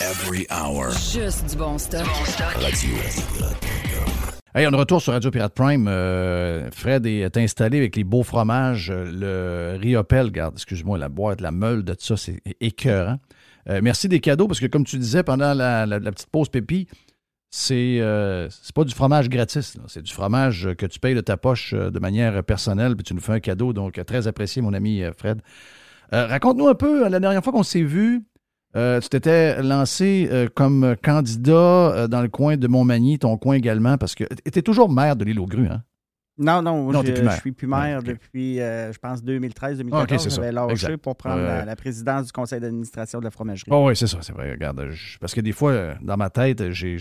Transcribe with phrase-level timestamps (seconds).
[0.00, 0.90] Every hour.
[0.92, 2.06] Juste du bon stuff.
[2.54, 2.96] Radio.
[4.54, 5.86] Hey, on est de retour sur Radio Pirate Prime.
[5.88, 11.40] Euh, Fred est installé avec les beaux fromages, euh, le Riopel, regarde, excuse-moi, la boîte,
[11.40, 13.18] la meule de tout ça, c'est écœurant.
[13.68, 16.48] Euh, merci des cadeaux, parce que comme tu disais pendant la, la- la petite pause
[16.48, 16.88] pépi,
[17.50, 21.36] c'est euh, c'est pas du fromage gratis, c'est du fromage que tu payes de ta
[21.36, 25.02] poche de manière personnelle, puis tu nous fais un cadeau, donc très apprécié, mon ami
[25.16, 25.42] Fred.
[26.12, 28.22] Euh, Raconte-nous un peu, la dernière fois qu'on s'est vu,
[28.76, 33.54] euh, tu t'étais lancé euh, comme candidat euh, dans le coin de Montmagny, ton coin
[33.56, 35.82] également, parce que tu étais toujours maire de l'île aux grues, hein?
[36.38, 39.88] Non, non, Non, je, je suis plus maire depuis, je pense, 2013-2014.
[39.92, 40.36] Ah, ok, c'est ça.
[40.36, 40.96] J'avais lâché Exact.
[40.96, 43.70] pour prendre la, la présidence du conseil d'administration de la fromagerie.
[43.70, 44.50] Oh oui, c'est ça, c'est vrai.
[44.52, 46.96] Regarde, je- parce que des fois, dans ma tête, j'ai,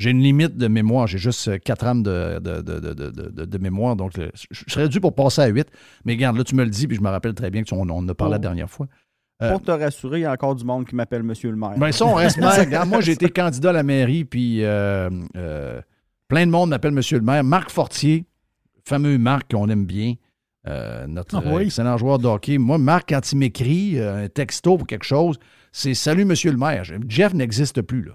[0.00, 1.06] une limite de mémoire.
[1.06, 3.94] J'ai juste quatre ans de, mémoire.
[3.96, 5.68] Donc, je je serais dû pour passer à 8.
[6.04, 7.92] Mais regarde, là, tu me le dis, puis je me rappelle très bien qu'on on
[7.98, 8.40] en a parlé la Oh.
[8.40, 8.88] dernière fois.
[9.44, 11.74] Euh, Pour te rassurer, il y a encore du monde qui m'appelle Monsieur le maire.
[11.78, 12.86] Ben, ça, on reste maire.
[12.86, 15.80] Moi, j'ai été candidat à la mairie, puis euh, euh,
[16.28, 17.44] plein de monde m'appelle Monsieur le maire.
[17.44, 18.24] Marc Fortier,
[18.84, 20.14] fameux Marc qu'on aime bien,
[20.66, 21.64] euh, notre Ah oui.
[21.64, 22.58] excellent joueur de hockey.
[22.58, 25.38] Moi, Marc, quand il m'écrit euh, un texto pour quelque chose,
[25.72, 26.84] c'est Salut, Monsieur le maire.
[27.08, 28.12] Jeff n'existe plus, là.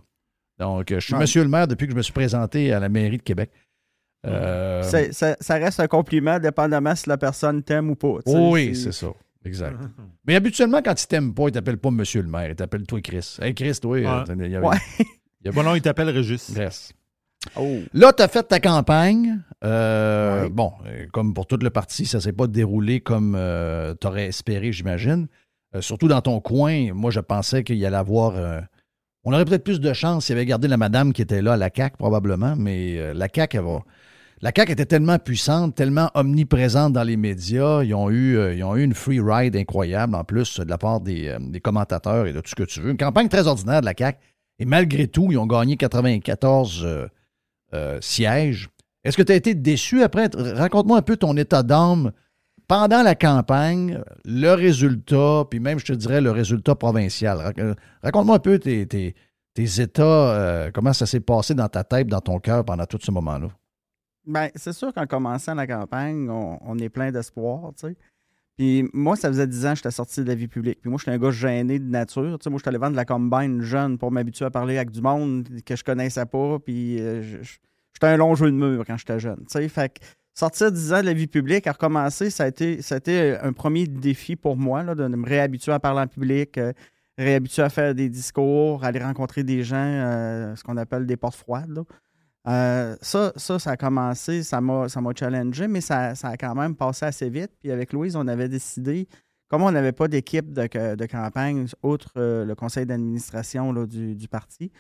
[0.60, 1.20] Donc, je suis Ouais.
[1.22, 3.50] Monsieur le maire depuis que je me suis présenté à la mairie de Québec.
[4.26, 8.16] Euh, C'est- ça, ça reste un compliment, dépendamment si la personne t'aime ou pas.
[8.26, 9.08] oh oui, c'est ça.
[9.50, 9.78] Exact.
[10.26, 13.02] Mais habituellement, quand il t'aime pas, il t'appelle pas Monsieur le maire, il t'appelle toi
[13.02, 13.38] Chris.
[13.42, 14.06] Hey Chris, toi, Ouais.
[14.06, 14.78] euh, il y a- Ouais.
[15.00, 16.50] il y a Bon, non, il t'appelle Régis.
[16.56, 16.94] Yes.
[17.56, 17.80] Oh.
[17.94, 19.40] Là, tu as fait ta campagne.
[19.64, 20.50] Euh, Ouais.
[20.50, 23.32] Bon, euh, comme pour tout le parti, ça s'est pas déroulé comme
[24.00, 25.28] tu aurais espéré, j'imagine.
[25.76, 28.36] Euh, surtout dans ton coin, moi, je pensais qu'il y allait avoir.
[28.36, 28.60] euh,
[29.24, 31.58] on aurait peut-être plus de chance s'il avait gardé la madame qui était là à
[31.58, 33.80] la CAQ, probablement, mais euh, la CAQ, elle va.
[34.42, 37.84] La CAQ était tellement puissante, tellement omniprésente dans les médias.
[37.84, 41.28] Ils ont eu, euh, eu une free ride incroyable, en plus, de la part des,
[41.28, 42.92] euh, des commentateurs et de tout ce que tu veux.
[42.92, 44.18] Une campagne très ordinaire de la CAQ.
[44.60, 46.86] Et malgré tout, ils ont gagné 94
[47.74, 48.70] euh, sièges.
[49.04, 50.30] Est-ce que tu as été déçu après?
[50.34, 52.12] Raconte-moi un peu ton état d'âme
[52.68, 57.40] pendant la campagne, le résultat, puis même, je te dirais, le résultat provincial.
[57.40, 59.16] Rac- Raconte-moi un peu tes, tes-
[59.82, 63.48] états, comment ça s'est passé dans ta tête, dans ton cœur pendant tout ce moment-là.
[64.30, 67.96] Ben, c'est sûr qu'en commençant la campagne, on, est plein d'espoir, tu sais.
[68.58, 70.82] Puis moi, ça faisait 10 ans que j'étais sorti de la vie publique.
[70.82, 72.38] Puis moi, j'étais un gars gêné de nature.
[72.38, 74.76] Tu sais, moi, je suis allé vendre de la combine jeune pour m'habituer à parler
[74.76, 76.60] avec du monde que je connaissais pas.
[76.60, 79.40] Puis euh, j'étais un long jeu de mur quand j'étais jeune.
[79.40, 80.06] Tu sais, fait que
[80.36, 83.36] sortir 10 ans de la vie publique, à recommencer, ça a été, ça a été
[83.42, 86.74] un premier défi pour moi, là, de me réhabituer à parler en public, euh,
[87.18, 91.36] réhabituer à faire des discours, aller rencontrer des gens, euh, ce qu'on appelle des portes
[91.36, 91.84] froides.
[92.50, 96.76] Euh, ça, ça, ça a commencé, ça m'a challengé, mais ça, ça, a quand même
[96.76, 97.52] passé assez vite.
[97.60, 99.08] Puis avec Louise, on avait décidé,
[99.50, 104.28] comme on n'avait pas d'équipe de, de, campagne, outre euh, le conseil d'administration du, du,
[104.28, 104.72] parti,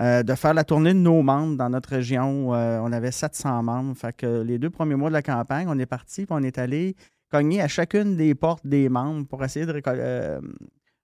[0.00, 2.48] euh, de faire la tournée de nos membres dans notre région.
[2.50, 3.96] on avait 700 membres.
[3.96, 6.58] Fait que les deux premiers mois de la campagne, on est parti, puis on est
[6.58, 6.96] allé
[7.30, 9.80] cogner à chacune des portes des membres pour essayer de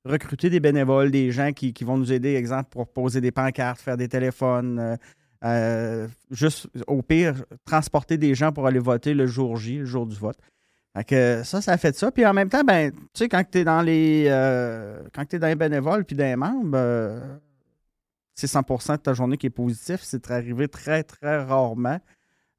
[0.05, 3.81] recruter des bénévoles, des gens qui, qui, vont nous aider, exemple, pour poser des pancartes,
[3.81, 4.99] faire des téléphones,
[5.45, 10.07] euh, juste, au pire, transporter des gens pour aller voter le jour J, le jour
[10.07, 10.37] du vote.
[11.07, 12.11] que ça, ça a fait ça.
[12.11, 15.37] Puis en même temps, ben, tu sais, quand tu es dans les euh, quand tu
[15.37, 17.21] es dans les bénévoles puis dans les membres, euh,
[18.35, 20.01] c'est 100% de ta journée qui est positif.
[20.03, 22.01] C'est arrivé très, très rarement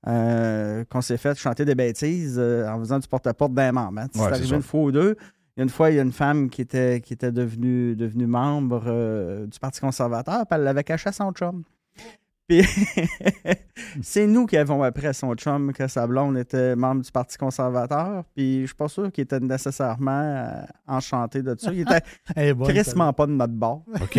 [0.05, 3.99] qu'on s'est fait chanter des bêtises en faisant du porte-à-porte d'un membre.
[3.99, 4.07] Hein.
[4.13, 5.17] c'est arrivé une fois ou deux.
[5.57, 7.97] Il y a une fois, il y a une femme qui était, qui était devenue,
[7.97, 11.63] devenue membre du Parti conservateur, puis elle l'avait caché à son chum.
[12.49, 12.65] Puis
[14.01, 17.37] c'est nous qui avons appris à son chum que sa blonde était membre du Parti
[17.37, 18.23] conservateur.
[18.35, 21.71] Puis je suis pas sûr qu'il était nécessairement euh, enchanté de ça.
[21.71, 22.01] Il était
[22.63, 23.83] crissement pas de notre bord.
[24.01, 24.13] OK.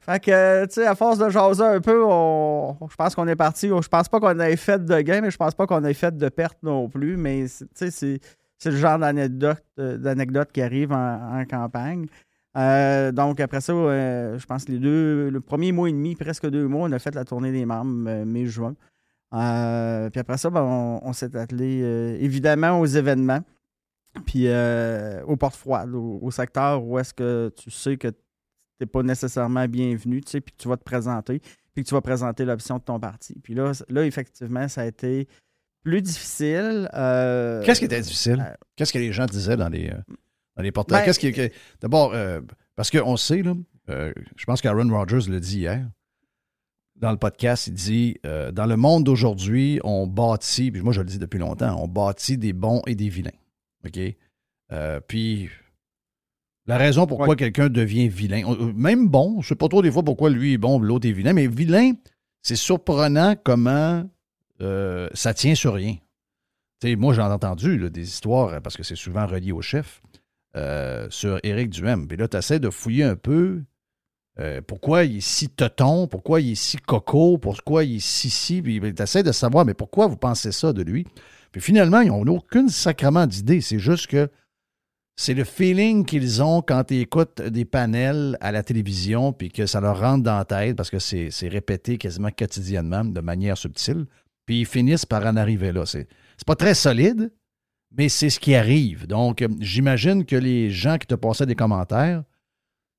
[0.00, 3.68] fait que, tu sais, à force de jaser un peu, je pense qu'on est parti.
[3.68, 6.16] Je pense pas qu'on ait fait de gain, mais je pense pas qu'on ait fait
[6.16, 7.18] de perte non plus.
[7.18, 7.44] Mais,
[7.76, 8.20] tu sais,
[8.58, 12.06] c'est le genre d'anecdote euh, qui arrive en campagne.
[12.56, 16.14] Euh, donc, après ça, euh, je pense que les deux, le premier mois et demi,
[16.16, 18.74] presque deux mois, on a fait la tournée des membres, euh, mai-juin.
[19.30, 21.80] puis après ça, ben, on, s'est attelé
[22.20, 23.40] évidemment aux événements,
[24.26, 24.46] puis
[25.26, 28.16] aux portes froides, au, secteur où est-ce que tu sais que tu
[28.80, 31.40] n'es pas nécessairement bienvenu, tu sais, puis que tu vas te présenter,
[31.74, 33.34] puis que tu vas présenter l'option de ton parti.
[33.42, 35.26] Puis là, là, effectivement, ça a été
[35.82, 36.90] plus difficile.
[36.92, 38.54] Qu'est-ce qui était difficile?
[38.76, 39.90] Qu'est-ce que les gens disaient dans les
[40.56, 41.00] dans les portails.
[41.00, 42.40] Ben, Qu'est-ce qui, D'abord, euh,
[42.76, 43.54] parce qu'on sait, là,
[43.88, 45.88] euh, je pense qu'Aaron Rodgers le dit hier,
[46.96, 51.00] dans le podcast, il dit euh, Dans le monde d'aujourd'hui, on bâtit, puis moi je
[51.00, 53.30] le dis depuis longtemps, on bâtit des bons et des vilains.
[53.84, 53.98] OK?
[55.06, 55.50] puis
[56.64, 58.42] la raison pourquoi quelqu'un devient vilain,
[58.74, 61.12] même bon, je ne sais pas trop des fois pourquoi lui est bon, l'autre est
[61.12, 61.92] vilain, mais vilain,
[62.40, 64.08] c'est surprenant comment
[64.60, 65.96] ça tient sur rien.
[66.96, 70.00] moi, j'en ai entendu des histoires, parce que c'est souvent relié au chef,
[70.56, 72.06] euh, sur Éric Duhem.
[72.06, 73.62] Puis là, tu essaies de fouiller un peu
[74.38, 78.30] euh, pourquoi il est si toton, pourquoi il est si coco, pourquoi il est si
[78.30, 78.62] si.
[78.62, 81.06] Puis tu essaies de savoir, mais pourquoi vous pensez ça de lui?
[81.52, 83.60] Puis finalement, ils n'ont aucune sacrement d'idée.
[83.60, 84.30] C'est juste que
[85.16, 89.66] c'est le feeling qu'ils ont quand ils écoutent des panels à la télévision, puis que
[89.66, 94.06] ça leur rentre dans la tête parce que c'est répété quasiment quotidiennement de manière subtile.
[94.46, 95.84] Puis ils finissent par en arriver là.
[95.86, 96.08] C'est
[96.46, 97.30] pas très solide,
[97.96, 99.06] mais c'est ce qui arrive.
[99.06, 102.22] Donc, euh, j'imagine que les gens qui te passaient des commentaires,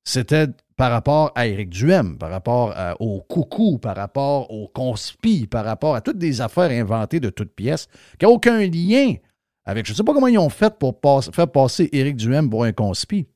[0.04, 0.46] c'était
[0.76, 5.94] par rapport à Éric Duhem, par rapport au coucou, par rapport au conspi, par rapport
[5.94, 7.88] à toutes des affaires inventées de toutes pièces,
[8.18, 9.14] qui n'ont aucun lien
[9.64, 9.86] avec.
[9.86, 11.00] Je ne sais pas comment ils ont fait pour
[11.32, 13.26] faire passer Éric Duhem pour un conspi.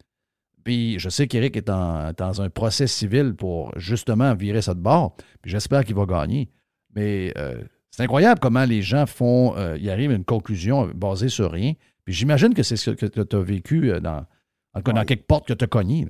[0.64, 5.16] Puis je sais qu'Éric est dans un procès civil pour justement virer ça de bord.
[5.40, 6.50] Puis j'espère qu'il va gagner.
[6.94, 7.62] Mais euh,
[7.98, 11.72] c'est incroyable comment les gens font, euh, y arrivent à une conclusion basée sur rien.
[12.04, 14.24] Puis j'imagine que c'est ce que tu as vécu euh, dans,
[14.72, 16.06] dans, quelque porte que tu as cogné.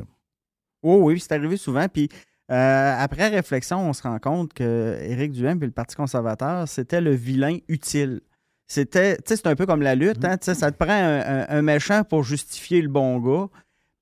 [0.82, 1.88] Oh, oui, c'est arrivé souvent.
[1.88, 2.11] Puis
[2.50, 7.00] euh, après réflexion, on se rend compte que Éric Duhem et le Parti conservateur, c'était
[7.00, 8.20] le vilain utile.
[8.67, 12.04] C'était, tu sais, c'est un peu comme la lutte, hein, ça te prend un, méchant
[12.04, 13.49] pour justifier le bon gars.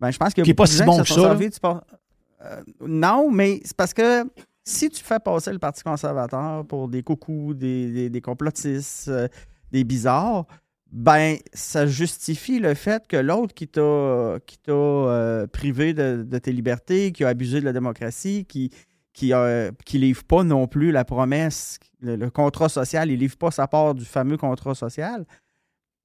[0.00, 0.43] Ben, je pense que.
[0.43, 1.37] Qui n'est pas si bon que ça.
[2.81, 4.25] non, mais c'est parce que
[4.66, 9.28] si tu fais passer le Parti conservateur pour des coucous, des, complotistes, euh,
[9.70, 10.44] des bizarres,
[10.90, 16.52] ben ça justifie le fait que l'autre qui t'a qui t'a euh, privé de, tes
[16.52, 18.70] libertés, qui a abusé de la démocratie, qui
[19.12, 19.32] qui,
[19.99, 24.04] livre pas non plus la promesse, le, contrat social, il livre pas sa part du
[24.04, 25.25] fameux contrat social,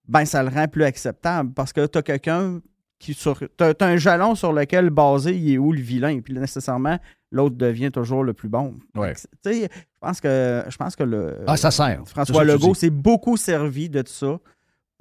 [0.08, 2.62] ben ça le rend plus acceptable parce que tu as quelqu'un
[3.00, 6.34] qui sur tu as, un jalon sur lequel basé il est où le vilain puis
[6.34, 7.00] nécessairement
[7.32, 8.76] l'autre devient toujours le plus bon.
[8.96, 9.68] Je
[10.00, 12.04] pense que je pense que le ah, ça sert.
[12.06, 14.40] François Legault s'est beaucoup servi de ça.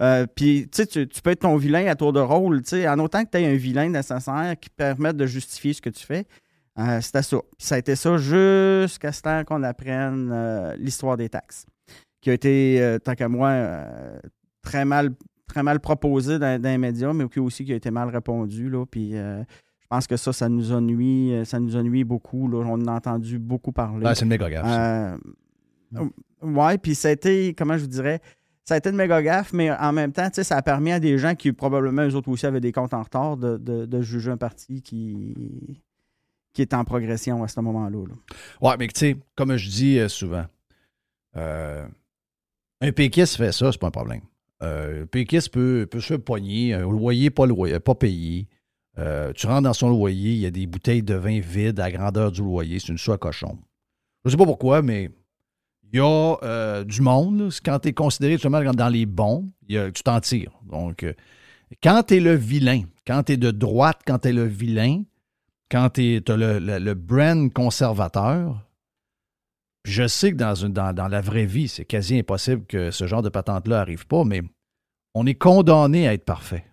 [0.00, 3.30] Euh, puis tu, tu peux être ton vilain à tour de rôle, en autant que
[3.30, 6.26] tu aies un vilain nécessaire qui permette de justifier ce que tu fais.
[6.78, 7.36] Euh, c'était ça.
[7.58, 11.66] ça a été ça jusqu'à ce temps qu'on apprenne euh, l'histoire des taxes,
[12.22, 13.84] qui a été, tant qu'à moi,
[14.62, 15.10] très mal
[15.46, 18.70] très mal proposé dans, les médias, mais aussi qui a été mal répondu.
[18.70, 19.14] Là, puis
[19.90, 22.48] pense que ça, ça nous a nuit, euh, ça nous a nuit beaucoup.
[22.48, 22.64] Là.
[22.66, 24.06] On a entendu beaucoup parler.
[24.14, 24.66] c'est une méga gaffe.
[24.66, 25.16] Euh,
[26.42, 28.20] oui, puis ça a été, comment je vous dirais,
[28.64, 31.18] ça a été une méga gaffe, mais en même temps, ça a permis à des
[31.18, 34.80] gens qui probablement eux autres aussi avaient des comptes en retard de, juger un parti
[34.80, 35.34] qui,
[36.52, 38.04] qui est en progression à ce moment-là.
[38.06, 38.14] là.
[38.60, 40.44] Ouais, mais tu sais, comme je dis euh, souvent,
[41.36, 41.86] euh,
[42.80, 44.22] un péquiste fait ça, c'est pas un problème.
[44.62, 48.46] Euh, un péquiste peut, peut se poigner, un loyer pas, loyer, pas payé.
[48.98, 51.90] Euh, tu rentres dans son loyer, il y a des bouteilles de vin vides à
[51.90, 53.58] grandeur du loyer, c'est une soie cochon.
[54.24, 55.10] Je sais pas pourquoi, mais
[55.92, 57.50] il y a euh, du monde.
[57.64, 60.52] Quand tu es considéré justement dans les bons, tu t'en tires.
[60.68, 61.14] Donc, euh,
[61.82, 65.02] quand tu es le vilain, quand tu es de droite, quand tu es le vilain,
[65.70, 68.66] quand tu as le, le- brand conservateur,
[69.84, 73.28] je sais que dans, dans, la vraie vie, c'est quasi impossible que ce genre de
[73.28, 74.42] patente-là arrive pas, mais
[75.14, 76.64] on est condamné à être parfait.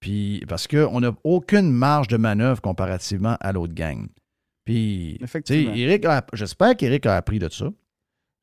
[0.00, 4.06] Puis, parce qu'on n'a aucune marge de manœuvre comparativement à l'autre gang.
[4.64, 5.18] Puis.
[5.50, 7.70] Eric j'espère qu'Éric a appris de ça.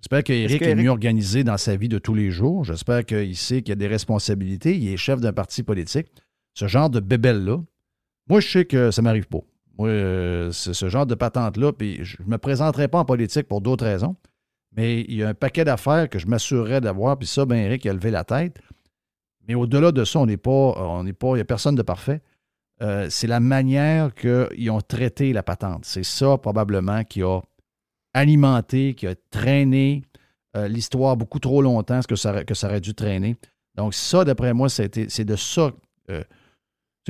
[0.02, 2.64] J'espère qu'Éric est, mieux organisé dans sa vie de tous les jours.
[2.64, 4.78] J'espère qu'il sait qu'il a des responsabilités.
[4.78, 6.08] Il est chef d'un parti politique.
[6.54, 7.60] Ce genre de bébelle-là,
[8.30, 9.42] moi, je sais que ça ne m'arrive pas.
[9.78, 13.48] Moi, euh, c'est ce genre de patente-là, puis je ne me présenterai pas en politique
[13.48, 14.16] pour d'autres raisons,
[14.76, 17.86] mais il y a un paquet d'affaires que je m'assurerais d'avoir, puis ça, ben Eric
[17.86, 18.60] a levé la tête.
[19.48, 21.82] Mais au-delà de ça, on n'est pas, on n'est pas, il n'y a personne de
[21.82, 22.22] parfait.
[22.82, 25.86] Euh, c'est la manière qu'ils ont traité la patente.
[25.86, 27.42] C'est ça, probablement, qui a
[28.14, 30.04] alimenté, qui a traîné
[30.58, 33.36] euh, l'histoire beaucoup trop longtemps, ce que ça, que ça aurait dû traîner.
[33.76, 35.72] Donc, ça, d'après moi, c'est de ça.
[36.10, 36.24] euh,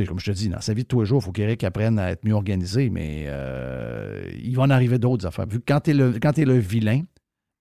[0.07, 1.97] comme je te dis, dans sa vie de tous les jours, il faut qu'Éric apprenne
[1.99, 5.45] à être mieux organisé, mais euh, il va en arriver d'autres affaires.
[5.47, 7.01] Vu que quand tu es, le- le vilain,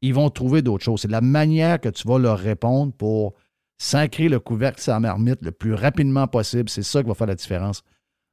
[0.02, 1.02] ils vont trouver d'autres choses.
[1.02, 3.34] C'est la manière que tu vas leur répondre pour
[3.78, 6.68] sacrer le couvercle la marmite le plus rapidement possible.
[6.68, 7.82] C'est ça qui va faire la différence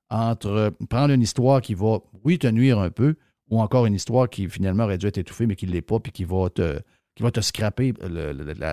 [0.10, 3.16] entre prendre une histoire qui va, oui, te nuire un peu,
[3.50, 6.00] ou encore une histoire qui finalement aurait dû être étouffée, mais qui ne l'est pas,
[6.00, 6.80] puis qui va te,
[7.16, 7.94] qui scraper.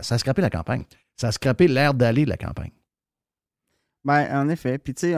[0.03, 0.85] ça a scrappé la campagne.
[1.17, 2.73] Ça a scrappé l'air d'aller de la campagne.
[4.05, 4.79] Ben, en effet.
[4.79, 5.17] Puis, tu sais,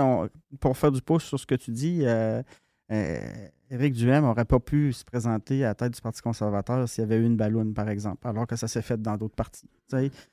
[0.58, 2.42] pour faire du pouce sur ce que tu dis, euh,
[2.90, 7.04] Éric Duhem n'aurait pas pu se présenter à la tête du Parti conservateur s'il y
[7.04, 9.68] avait eu une balloune, par exemple, alors que ça s'est fait dans d'autres partis.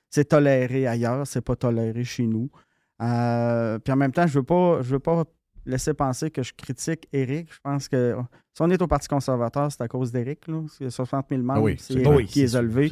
[0.09, 2.49] C'est toléré ailleurs, c'est pas toléré chez nous.
[3.01, 5.23] Euh, puis en même temps, je veux pas, je veux pas
[5.67, 7.53] laisser penser que je critique Éric.
[7.53, 8.15] Je pense que
[8.53, 10.47] si on est au Parti conservateur, c'est à cause d'Éric.
[10.47, 10.63] là.
[10.75, 12.89] C'est 60 000 membres, Ah oui, c'est Éric oui, qui les a levés.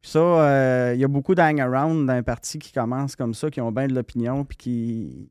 [0.00, 3.60] Puis ça, euh, il y a beaucoup d'hang-around d'un parti qui commence comme ça, qui
[3.60, 5.30] ont bien de l'opinion, puis qui,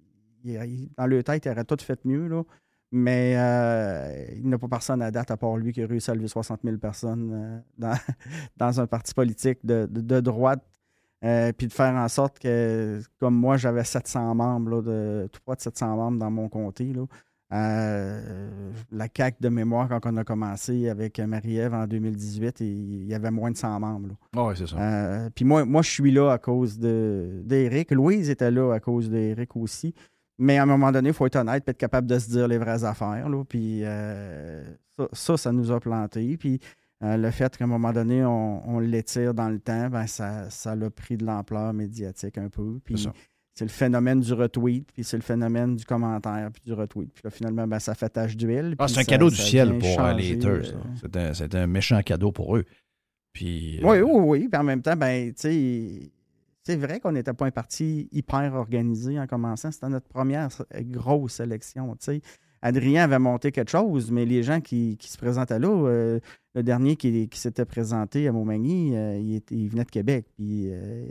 [0.97, 2.27] dans leur tête, ils auraient tout fait mieux.
[2.27, 2.43] Là.
[2.91, 6.09] Mais euh, il n'y a pas personne à date, à part lui, qui a réussi
[6.09, 7.97] à lever 60 000 personnes euh, dans,
[8.57, 10.63] dans un parti politique de, de- de droite.
[11.25, 15.41] euh, puis de faire en sorte que, comme moi, j'avais 700 membres, là, de, tout
[15.45, 16.93] près de 700 membres dans mon comté.
[16.93, 17.03] Là.
[17.53, 23.13] Euh, la CAQ de mémoire, quand on a commencé avec Marie-Ève en 2018, il y
[23.13, 24.09] avait moins de 100 membres.
[24.35, 24.47] là.
[24.47, 24.77] oui, c'est ça.
[24.77, 27.91] Euh, puis moi, moi, je suis là à cause d'Éric.
[27.91, 29.93] Louise était là à cause d'Éric aussi.
[30.39, 32.47] Mais à un moment donné, il faut être honnête et être capable de se dire
[32.47, 33.27] les vraies affaires.
[33.29, 33.43] Là.
[33.47, 34.63] Puis euh,
[34.97, 36.37] ça, ça, ça nous a planté.
[36.37, 36.59] Puis
[37.03, 40.49] euh, le fait qu'à un moment donné, on, on l'étire dans le temps, ben, ça,
[40.49, 42.79] ça a pris de l'ampleur médiatique un peu.
[42.83, 42.95] Puis
[43.55, 47.11] C'est le phénomène du retweet, puis c'est le phénomène du commentaire, puis du retweet.
[47.11, 48.75] Puis là, finalement, ben, ça fait tache d'huile.
[48.77, 50.73] Ah, c'est un cadeau du ciel pour euh, les haters.
[51.15, 51.33] euh.
[51.33, 52.65] C'est un, un méchant cadeau pour eux.
[53.33, 54.47] Puis, euh, Oui, oui, oui.
[54.47, 56.11] Puis en même temps, ben, tu sais,
[56.67, 59.71] c'est vrai qu'on n'était pas un parti hyper organisé en commençant.
[59.71, 61.95] C'était notre première s- grosse élection.
[62.61, 66.19] Adrien avait monté quelque chose, mais les gens qui, qui se présentaient là, euh,
[66.55, 70.25] le dernier qui, qui s'était présenté à Montmagny, euh, il, était- il venait de Québec,
[70.35, 71.05] puis euh,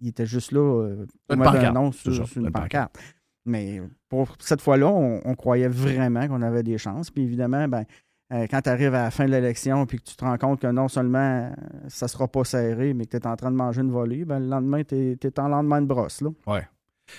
[0.00, 2.96] il était juste là euh, pour mettre un nom sur, sur une une pancarte.
[3.44, 7.10] Mais pour cette fois-là, on, on croyait vraiment qu'on avait des chances.
[7.10, 7.84] Puis évidemment, ben,
[8.32, 10.60] euh, quand tu arrives à la fin de l'élection puis que tu te rends compte
[10.60, 11.50] que non seulement euh,
[11.88, 14.40] ça sera pas serré, mais que tu es en train de manger une volée, ben,
[14.40, 16.20] le lendemain, tu es, en lendemain de brosse.
[16.20, 16.30] Là.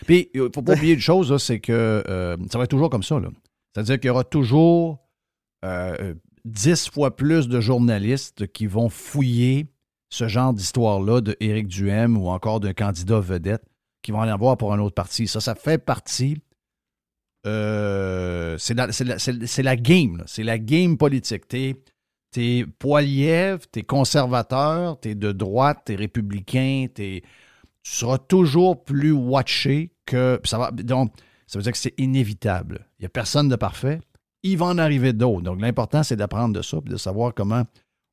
[0.05, 2.89] Puis, il ne faut pas oublier une chose, c'est que euh, ça va être toujours
[2.89, 3.19] comme ça.
[3.73, 4.99] C'est-à-dire qu'il y aura toujours
[5.63, 6.13] euh,
[6.45, 9.67] dix fois plus de journalistes qui vont fouiller
[10.09, 13.63] ce genre d'histoire-là de Éric Duhem ou encore d'un candidat vedette
[14.01, 15.27] qui vont en avoir pour un autre parti.
[15.27, 16.37] Ça, ça fait partie.
[17.47, 18.73] Euh, c'est
[19.63, 20.23] la, game.
[20.25, 21.47] C'est la game politique.
[21.47, 21.77] T'es
[22.35, 22.65] es
[23.71, 27.23] t'es conservateur, t'es de droite, t'es républicain, t'es
[27.87, 30.41] tu seras toujours plus watché que.
[30.43, 31.13] Ça va, donc,
[31.47, 32.85] ça veut dire que c'est inévitable.
[32.99, 34.01] Il n'y a personne de parfait.
[34.43, 35.43] Il va en arriver d'autres.
[35.43, 37.63] Donc, l'important, c'est d'apprendre de ça et de savoir comment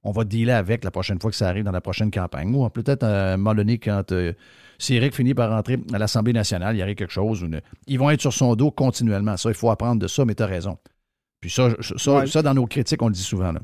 [0.04, 2.54] on va dealer avec la prochaine fois que ça arrive dans la prochaine campagne.
[2.54, 4.32] Ou peut-être un donné, quand euh,
[4.78, 7.42] si Eric finit par rentrer à l'Assemblée nationale, il y arrive quelque chose.
[7.42, 9.36] ou une- ils vont être sur son dos continuellement.
[9.36, 10.78] Ça, il faut apprendre de ça, mais tu as raison.
[11.40, 12.26] Puis ça, ça, Ouais.
[12.26, 13.52] ça, dans nos critiques, on le dit souvent.
[13.52, 13.60] là.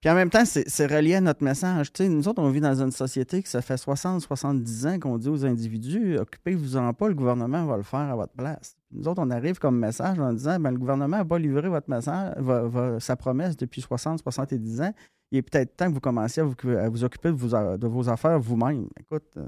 [0.00, 1.92] Puis en même temps, c'est relié à notre message.
[2.00, 5.28] Nous autres, on vit dans une société qui ça fait 60, 70 ans qu'on dit
[5.28, 8.76] aux individus occupez-vous-en pas, le gouvernement va le faire à votre place.
[8.92, 11.90] Nous autres, on arrive comme message en disant ben, le gouvernement n'a pas livré votre
[11.90, 14.94] message, va- va- sa promesse depuis 60, 70 ans.
[15.32, 17.76] Il est peut-être temps que vous commenciez à vous, à vous occuper de vos, a-
[17.78, 18.88] de vos affaires vous-même.
[18.98, 19.42] Écoute, euh,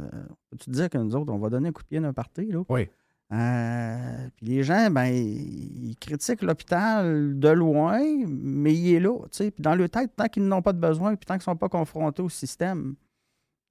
[0.51, 2.47] peux-tu te dire que nous autres, on va donner un coup de pied d'un parti,
[2.53, 2.62] là?
[2.69, 2.89] Oui.
[3.33, 7.99] Euh, puis les gens, ben, ils critiquent l'hôpital de loin,
[8.29, 9.17] mais il est là.
[9.23, 9.51] tu sais.
[9.51, 11.57] Puis dans leur tête, tant qu'ils n'ont pas de besoin, puis tant qu'ils ne sont
[11.57, 12.95] pas confrontés au système,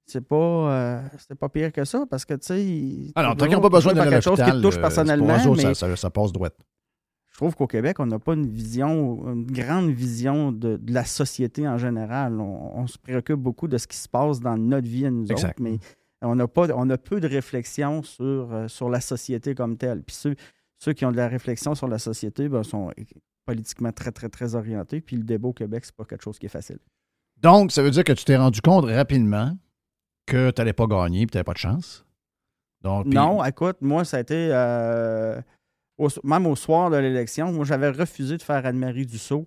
[0.04, 3.12] c'est pas, euh, c'est pas pire que ça, parce que, tu sais...
[3.14, 5.26] Alors, tant toujours- qu'ils n'ont pas besoin de quelque chose qui te touche personnellement,
[5.56, 6.56] mais ça, ça- ça passe droite.
[7.32, 11.04] Je trouve qu'au Québec, on n'a pas une vision, une grande vision de, de la
[11.04, 12.38] société en général.
[12.40, 15.30] On, on se préoccupe beaucoup de ce qui se passe dans notre vie à nous
[15.30, 15.48] Exact.
[15.58, 15.78] autres, mais
[16.20, 20.02] on a, pas, on a peu de réflexion sur, euh, sur la société comme telle.
[20.02, 20.36] Puis ceux,
[20.78, 22.92] ceux qui ont de la réflexion sur la société ben, sont
[23.46, 25.00] politiquement très, très, très orientés.
[25.00, 26.78] Puis le débat au Québec, c'est pas quelque chose qui est facile.
[27.40, 29.56] Donc, ça veut dire que tu t'es rendu compte rapidement
[30.26, 32.04] que tu n'allais pas gagner et tu n'avais pas de chance?
[32.82, 34.50] Donc, Non, écoute, moi, ça a été.
[34.52, 35.40] euh,
[36.02, 39.46] au- même au soir de l'élection, moi, j'avais refusé de faire Anne-Marie Dussault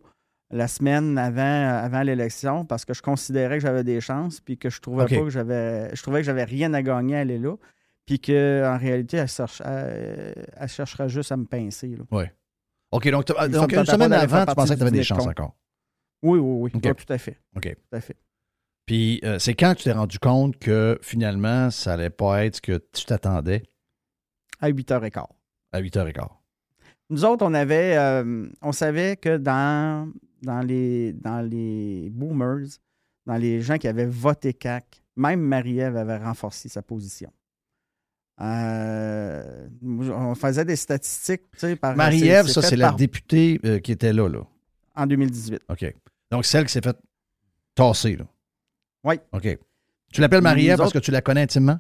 [0.51, 1.41] la semaine avant,
[1.83, 5.23] avant l'élection parce que je considérais que j'avais des chances puis que je trouvais pas
[5.25, 5.95] que j'avais.
[5.95, 7.55] Je trouvais que j'avais rien à gagner à aller là.
[8.05, 11.87] Puis qu'en réalité, elle, cherche, elle, elle chercherait juste à me pincer.
[11.95, 12.03] là.
[12.91, 15.55] OK, donc, donc une semaine avant, tu pensais que tu avais des chances encore?
[16.21, 16.81] Oui, oui, oui.
[16.93, 17.39] Tout à fait.
[17.55, 17.75] OK.
[17.75, 18.15] Tout à fait.
[18.85, 22.61] Puis, euh, c'est quand tu t'es rendu compte que finalement, ça allait pas être ce
[22.61, 23.63] que tu t'attendais?
[24.61, 25.25] À 8h15.
[25.71, 26.27] à 8h15.
[27.09, 32.67] Nous autres, on avait, euh, on savait que dans, dans, les, dans les boomers,
[33.25, 37.31] dans les gens qui avaient voté CAC, même Marie-Ève avait renforcé sa position.
[38.41, 43.91] Euh, on faisait des statistiques, tu sais, par Marie-Ève, ça, c'est la députée euh, qui
[43.93, 44.41] était là, là.
[44.95, 45.61] en 2018.
[45.69, 45.95] OK.
[46.31, 46.97] Donc, celle qui s'est fait
[47.75, 48.25] tasser, là.
[49.05, 49.19] Oui.
[49.31, 49.57] OK.
[50.11, 51.79] Tu l'appelles Marie-Ève parce que tu la connais intimement?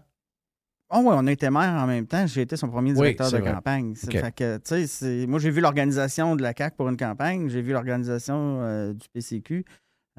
[0.91, 2.27] Oh oui, on était maire en même temps.
[2.27, 3.51] J'ai été son premier directeur de vrai.
[3.53, 3.95] campagne.
[3.95, 7.49] Fait que, moi, j'ai vu l'organisation de la CAC pour une campagne.
[7.49, 9.65] J'ai vu l'organisation euh, du PCQ.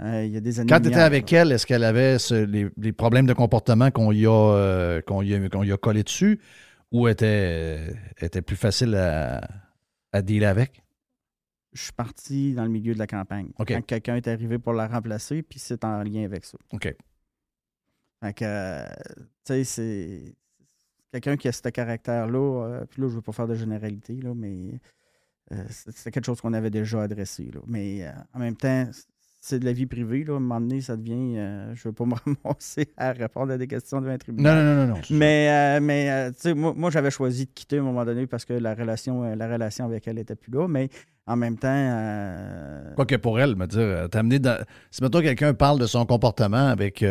[0.00, 0.68] euh, il y a des années.
[0.68, 4.10] Quand tu étais avec elle, est-ce qu'elle avait ce- les, les problèmes de comportement qu'on
[4.12, 6.40] y, a, euh, y, a- qu'on y a collé dessus
[6.90, 9.40] ou était, était plus facile à,
[10.12, 10.82] à dealer avec?
[11.72, 13.50] je suis parti dans le milieu de la campagne.
[13.58, 16.56] Quand quelqu'un est arrivé pour la remplacer, puis c'est en lien avec ça.
[16.72, 16.94] OK.
[18.22, 20.34] Fait que, tu sais, c'est
[21.12, 22.38] quelqu'un qui a ce caractère-là.
[22.64, 24.80] euh, puis là, je ne veux pas faire de généralité, là, mais
[25.52, 27.50] euh, c'est quelque chose qu'on avait déjà adressé.
[27.54, 27.60] Là.
[27.66, 28.88] Mais euh, en même temps,
[29.40, 30.24] c'est de la vie privée.
[30.24, 30.34] Là.
[30.34, 31.36] À un moment donné, ça devient.
[31.38, 34.18] euh, je ne veux pas me ramasser à répondre à des questions devant un Non,
[34.18, 34.64] tribunal.
[34.64, 34.94] non, non, non.
[34.94, 35.00] non.
[35.10, 38.04] Mais, euh, mais euh, tu sais, moi, moi, j'avais choisi de quitter à un moment
[38.04, 40.66] donné parce que la relation, la relation avec elle n'était plus là.
[40.66, 40.88] Mais
[41.28, 44.60] en même temps, euh, Quoique pour elle, me dire, amené dans.
[44.90, 47.04] Si maintenant quelqu'un parle de son comportement avec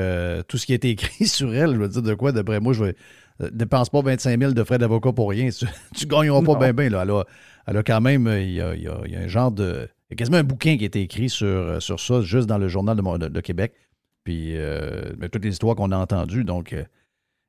[0.47, 2.73] tout ce qui a été écrit sur elle, je veux dire de quoi, d'après moi,
[2.73, 2.95] je vais.
[3.41, 5.49] Euh, dépense pas 25 000 de frais d'avocat pour rien.
[5.57, 6.89] Tu, tu gagneras pas bien, bien.
[6.89, 7.01] Là.
[7.03, 7.23] Elle, a,
[7.67, 8.27] elle a quand même.
[8.27, 9.87] euh, Il y a, il y a- il y a un genre de.
[10.09, 12.47] Il y a quasiment un bouquin qui a été écrit sur, euh, sur ça, juste
[12.47, 13.73] dans le Journal de, Mon- de- de Québec.
[14.23, 16.43] Puis, euh, mais toutes les histoires qu'on a entendues.
[16.43, 16.75] Donc,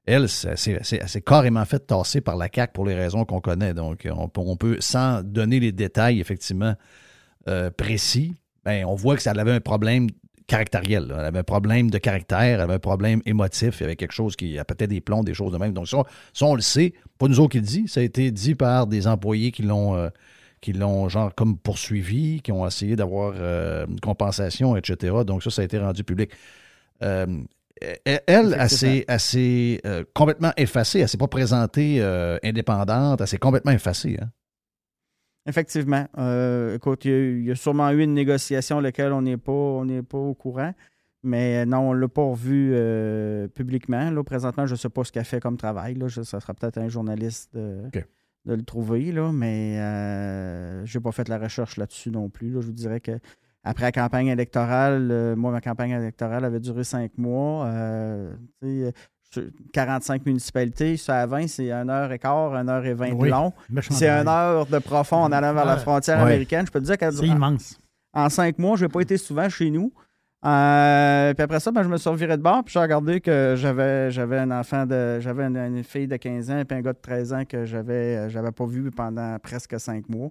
[0.07, 3.75] elle, c'est- carrément fait tasser par la CAQ pour les raisons qu'on connaît.
[3.75, 6.75] Donc, on, peut- on peut, sans donner les détails, effectivement,
[7.49, 10.09] euh, précis, ben, on voit que ça avait un problème
[10.47, 11.07] caractériel.
[11.07, 11.17] là.
[11.21, 14.13] Elle avait un problème de caractère, elle avait un problème émotif, il y avait quelque
[14.13, 15.73] chose qui a peut-être des plombs, des choses de même.
[15.73, 16.93] Donc, ça, ça, on le sait.
[17.19, 19.97] Pas nous autres qui le dit, ça a été dit par des employés qui l'ont.
[19.97, 20.09] euh,
[20.61, 25.19] qui l'ont genre comme poursuivi, qui ont essayé d'avoir euh, une compensation, etc.
[25.25, 26.31] Donc ça, ça a été rendu public.
[27.03, 27.27] Euh,
[28.05, 30.99] elle, elle, s'est euh, complètement effacée.
[30.99, 32.03] Elle ne s'est pas présentée
[32.43, 33.21] indépendante.
[33.21, 34.19] Elle s'est complètement effacée.
[34.21, 34.31] Hein?
[35.47, 36.07] Effectivement.
[36.19, 39.53] Euh, écoute, il y, y a sûrement eu une négociation à laquelle on n'est pas,
[39.53, 40.73] on n'est pas au courant.
[41.23, 44.11] Mais non, on ne l'a pas revu euh, publiquement.
[44.11, 45.95] Là, présentement, je ne sais pas ce qu'elle fait comme travail.
[45.95, 46.07] Là.
[46.09, 47.79] Je- ça sera peut-être un journaliste de,
[48.45, 49.11] de le trouver.
[49.13, 49.33] Là.
[49.33, 52.51] Mais euh, je n'ai pas fait la recherche là-dessus non plus.
[52.51, 52.61] là.
[52.61, 53.19] Je vous dirais que
[53.65, 57.67] après la campagne électorale, euh, moi, ma campagne électorale avait duré cinq mois.
[57.67, 58.33] Euh,
[59.73, 63.27] 45 municipalités, ça à 20, c'est 1 heure et quart, 1 heure et 20 Oui.
[63.29, 63.53] de long.
[63.71, 64.23] Méchant C'est travail.
[64.23, 66.25] une heure de profond en allant vers la frontière Ouais.
[66.25, 66.67] américaine.
[66.67, 67.79] Je peux te dire qu'en C'est immense.
[68.13, 69.93] en cinq mois, je n'ai pas été souvent chez nous.
[70.45, 73.55] Euh, puis après ça, ben, je me suis reviré de bord, puis j'ai regardé que
[73.57, 75.19] j'avais, j'avais un enfant de.
[75.21, 77.65] J'avais une, une fille de 15 ans et puis un gars de 13 ans que
[77.65, 80.29] j'avais, euh, j'avais pas vu pendant presque cinq mois.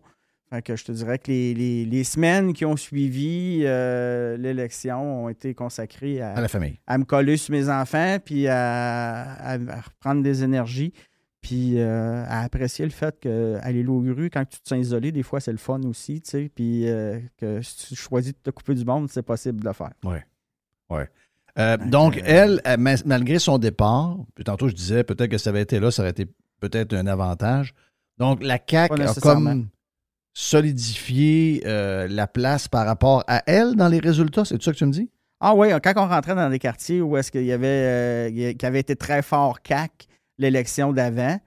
[0.50, 5.26] Fait que je te dirais que les, les- les semaines qui ont suivi euh, l'élection
[5.26, 6.80] ont été consacrées à, À la famille.
[6.86, 10.94] à me coller sur mes enfants, puis à, à- à reprendre des énergies,
[11.42, 15.24] puis euh, à apprécier le fait qu'aller l'eau rue, quand tu te sens isolé, des
[15.24, 18.50] fois, c'est le fun aussi, tu sais, puis euh, que si tu choisis de te
[18.52, 19.92] couper du monde, c'est possible de le faire.
[20.04, 20.24] Ouais.
[20.90, 21.08] Ouais.
[21.88, 22.62] Donc, elle,
[23.06, 26.12] malgré son départ, puis tantôt je disais peut-être que ça avait été là, ça aurait
[26.12, 26.28] été
[26.60, 27.74] peut-être un avantage.
[28.18, 29.68] Donc, la CAQ a comme
[30.36, 34.86] solidifié euh, la place par rapport à elle dans les résultats, c'est ça que tu
[34.86, 35.10] me dis?
[35.40, 38.66] Ah oui, quand on rentrait dans des quartiers où est-ce qu'il y avait, euh, qui
[38.66, 41.40] avait été très fort CAC l'élection d'avant,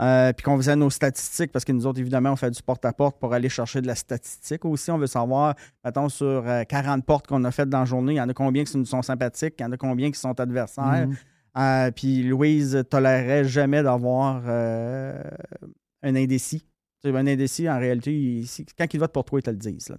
[0.00, 3.18] euh, puis qu'on faisait nos statistiques, parce que nous autres, évidemment, on fait du porte-à-porte
[3.18, 4.92] pour aller chercher de la statistique aussi.
[4.92, 8.20] On veut savoir, mettons, sur 40 portes qu'on a faites dans la journée, il y
[8.20, 11.08] en a combien qui nous sont sympathiques, il y en a combien qui sont adversaires?
[11.56, 11.92] Mhm.
[11.92, 16.67] puis Louise tolérerait jamais d'avoir un indécis.
[17.02, 18.44] Tu un indécis, en réalité,
[18.76, 19.88] quand il vote pour toi, ils te le disent.
[19.88, 19.96] Là,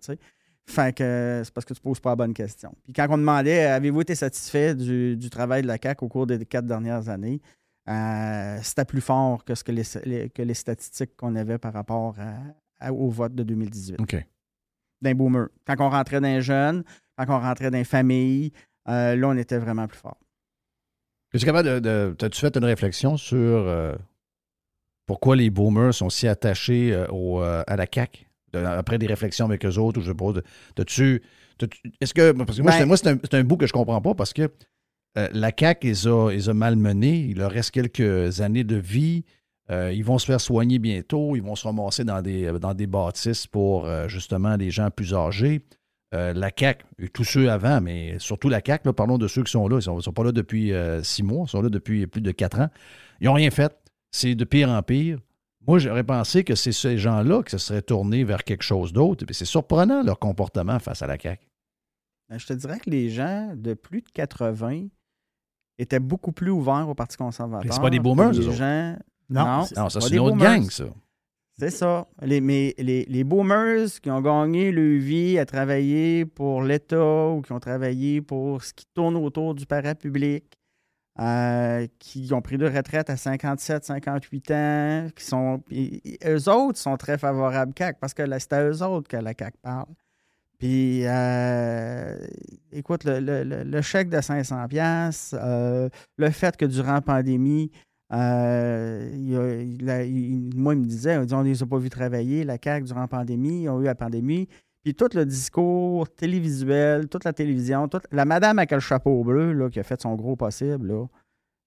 [0.68, 2.76] fait que c'est parce que tu ne poses pas la bonne question.
[2.84, 6.46] Puis quand on demandait avez-vous été satisfait du, travail de la CAQ au cours des
[6.46, 7.42] quatre dernières années,
[7.90, 12.16] euh, c'était plus fort que, ce que, les, que les statistiques qu'on avait par rapport
[12.88, 14.00] au vote de 2018.
[14.00, 14.24] OK.
[15.02, 15.48] D'un boomer.
[15.66, 16.84] Quand on rentrait dans les jeunes,
[17.18, 18.52] quand on rentrait dans les familles,
[18.88, 20.18] euh, là, on était vraiment plus fort.
[21.34, 22.16] Es-tu capable de.
[22.22, 23.96] As-tu fait une réflexion sur euh,
[25.10, 28.30] pourquoi les boomers sont si attachés à la CAQ?
[28.54, 31.24] après des réflexions avec eux autres, ou je sais pas, tu
[32.00, 32.32] Est-ce que.
[32.32, 34.52] Parce que moi, ben c'est un, bout que je comprends pas parce que
[35.18, 37.26] euh, la CAQ les a, les a malmenés.
[37.28, 39.24] Il leur reste quelques années de vie.
[39.72, 41.36] Euh, ils vont se faire soigner bientôt.
[41.36, 45.16] Ils vont se ramasser dans des, dans des bâtisses pour euh, justement des gens plus
[45.16, 45.66] âgés.
[46.12, 49.80] la CAQ, tous ceux avant, mais surtout la CAQ, parlons de ceux qui sont là.
[49.84, 52.60] Ils ne sont, pas là depuis six mois, ils sont là depuis plus de quatre
[52.60, 52.70] ans.
[53.22, 53.89] Ils n'ont rien fait.
[54.12, 55.20] C'est de pire en pire.
[55.68, 59.26] Moi, j'aurais pensé que c'est ces gens-là qui se seraient tournés vers quelque chose d'autre.
[59.32, 61.46] C'est surprenant leur comportement face à la CAQ.
[62.30, 64.88] Ben, je te dirais que les gens de plus de 80
[65.78, 67.74] étaient beaucoup plus ouverts au Parti conservateur.
[67.74, 68.96] C'est pas des boomers, les gens.
[69.30, 70.86] Non, non, ça, c'est une autre gang, ça.
[71.60, 72.08] C'est ça.
[72.22, 77.42] Les, mais les, les, boomers qui ont gagné leur vie à travailler pour l'État ou
[77.42, 80.46] qui ont travaillé pour ce qui tourne autour du parapublic,
[81.20, 85.62] euh, qui ont pris de retraite à 57, 58 ans, qui sont.
[86.26, 89.58] eux autres sont très favorables CAC parce que c'est à eux autres que la CAC
[89.58, 89.88] parle.
[90.60, 92.18] Puis, euh,
[92.72, 97.72] écoute, le, chèque de 500$, euh, le fait que durant la pandémie,
[98.10, 98.20] moi,
[100.74, 103.64] il me disait, on ne les a pas vus travailler, la CAC durant la pandémie,
[103.64, 104.48] ils ont eu la pandémie.
[104.84, 109.52] Puis tout le discours télévisuel, toute la télévision, toute, la madame avec le chapeau bleu
[109.52, 111.06] là, qui a fait son gros possible, là,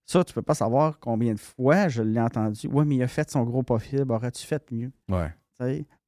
[0.04, 2.68] ça, tu peux pas savoir combien de fois je l'ai entendu.
[2.70, 4.90] Oui, mais il a fait son gros possible, aurais-tu fait mieux?
[5.08, 5.32] Ouais.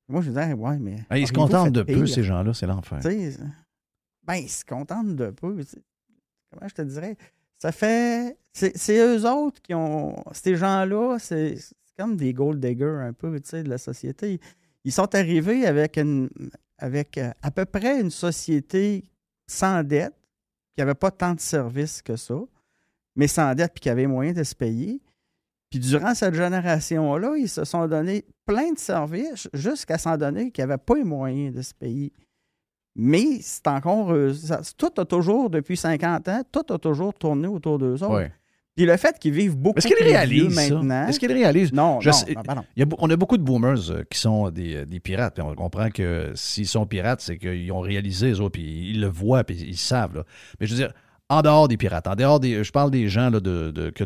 [0.09, 0.97] moi, je disais, ouais, mais.
[1.11, 3.01] Ah, ils se contentent de peu, ces gens-là, c'est l'enfer.
[3.03, 5.57] Ben, ils se contentent de peu.
[6.51, 7.17] Comment je te dirais?
[7.59, 8.37] Ça fait.
[8.53, 10.17] C'est eux autres qui ont.
[10.33, 11.57] Ces gens-là, c'est
[11.97, 14.41] comme des gold diggers un peu, tu sais, de la société.
[14.85, 16.29] Ils sont arrivés avec une,
[16.79, 19.05] avec euh, à peu près une société
[19.47, 20.15] sans dette,
[20.75, 22.39] qui n'avait pas tant de services que ça,
[23.17, 25.01] mais sans dette, puis qui avait moyen de se payer.
[25.71, 30.65] Puis durant cette génération-là, ils se sont donné plein de services jusqu'à s'en donner qu'ils
[30.65, 32.13] n'avaient pas les moyens de se payer.
[32.97, 34.13] Mais c'est encore.
[34.13, 34.33] Euh,
[34.77, 38.31] tout a toujours, depuis 50 ans, tout a toujours tourné autour d'eux autres.
[38.77, 41.07] Puis le fait qu'ils vivent beaucoup Est-ce qu'ils réalisent maintenant.
[41.07, 41.73] Est-ce qu'ils réalisent?
[41.73, 42.65] Non, non,
[42.99, 45.35] on a beaucoup de boomers euh, qui sont euh, des, pirates.
[45.35, 49.01] Puis on comprend que s'ils sont pirates, c'est qu'ils ont réalisé, eux autres, puis ils
[49.01, 50.25] le voient, puis ils savent.
[50.59, 50.93] Mais je veux dire,
[51.29, 52.65] en dehors des pirates, en dehors des.
[52.65, 54.05] Je parle des gens là, de, que,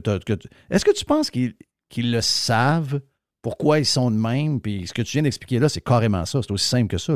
[0.70, 1.54] Est-ce que tu penses qu'ils
[1.96, 3.00] le savent,
[3.40, 4.60] pourquoi ils sont de même?
[4.60, 6.42] Puis ce que tu viens d'expliquer là, c'est carrément ça.
[6.42, 7.14] C'est aussi simple que ça.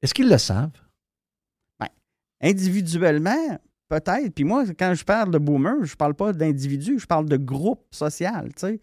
[0.00, 0.70] Est-ce qu'ils le savent?
[1.80, 1.88] Ben,
[2.40, 3.58] individuellement,
[3.94, 4.34] Peut-être.
[4.34, 7.86] Puis moi, quand je parle de boomer, je parle pas d'individus, je parle de groupe
[7.92, 8.80] social, tu sais.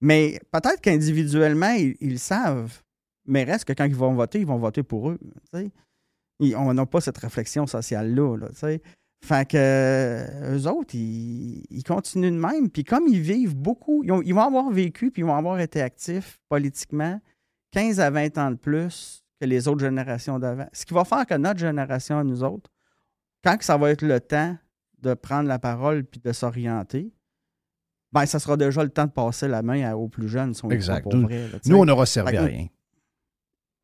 [0.00, 2.80] Mais peut-être qu'individuellement, ils, savent.
[3.26, 5.18] Mais reste que quand ils vont voter, ils vont voter pour eux.
[5.52, 5.72] Tu
[6.38, 6.54] sais.
[6.54, 8.36] on n'a pas cette réflexion sociale-là.
[8.36, 8.82] Là, tu sais.
[9.24, 12.70] Fait que euh, eux autres, ils, continuent de même.
[12.70, 15.82] Puis comme ils vivent beaucoup, ils, ils, vont avoir vécu puis ils vont avoir été
[15.82, 17.20] actifs politiquement
[17.72, 20.68] 15 à 20 ans de plus que les autres générations d'avant.
[20.72, 22.70] Ce qui va faire que notre génération nous autres,
[23.42, 24.56] quand ça va être le temps
[25.00, 27.12] de prendre la parole puis de s'orienter,
[28.12, 30.54] ben, ça sera déjà le temps de passer la main aux plus jeunes.
[30.70, 31.06] exact.
[31.12, 32.66] nous, on n'aura servi à rien.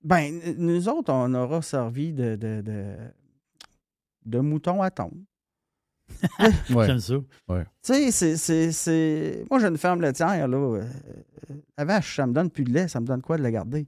[0.05, 2.63] Ben, nous autres, on aura servi de, de,
[4.25, 5.25] de, mouton à tombe.
[6.69, 7.15] J'aime ça.
[7.83, 9.45] Tu sais, c'est.
[9.51, 10.57] Moi, j'ai une ferme laitière, là.
[10.57, 10.85] Euh,
[11.77, 13.87] la vache, ça me donne plus de lait, ça me donne quoi de la garder?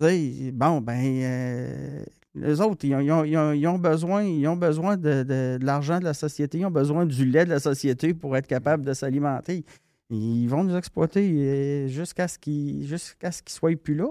[0.00, 2.04] Tu sais, bon, ben, euh,
[2.34, 6.70] les autres, ils ont, besoin, ils ont besoin de, l'argent de la société, ils ont
[6.70, 9.64] besoin du lait de la société pour être capables de s'alimenter.
[10.10, 14.08] Ils vont nous exploiter euh, jusqu'à ce qu'ils jusqu'à soient plus là.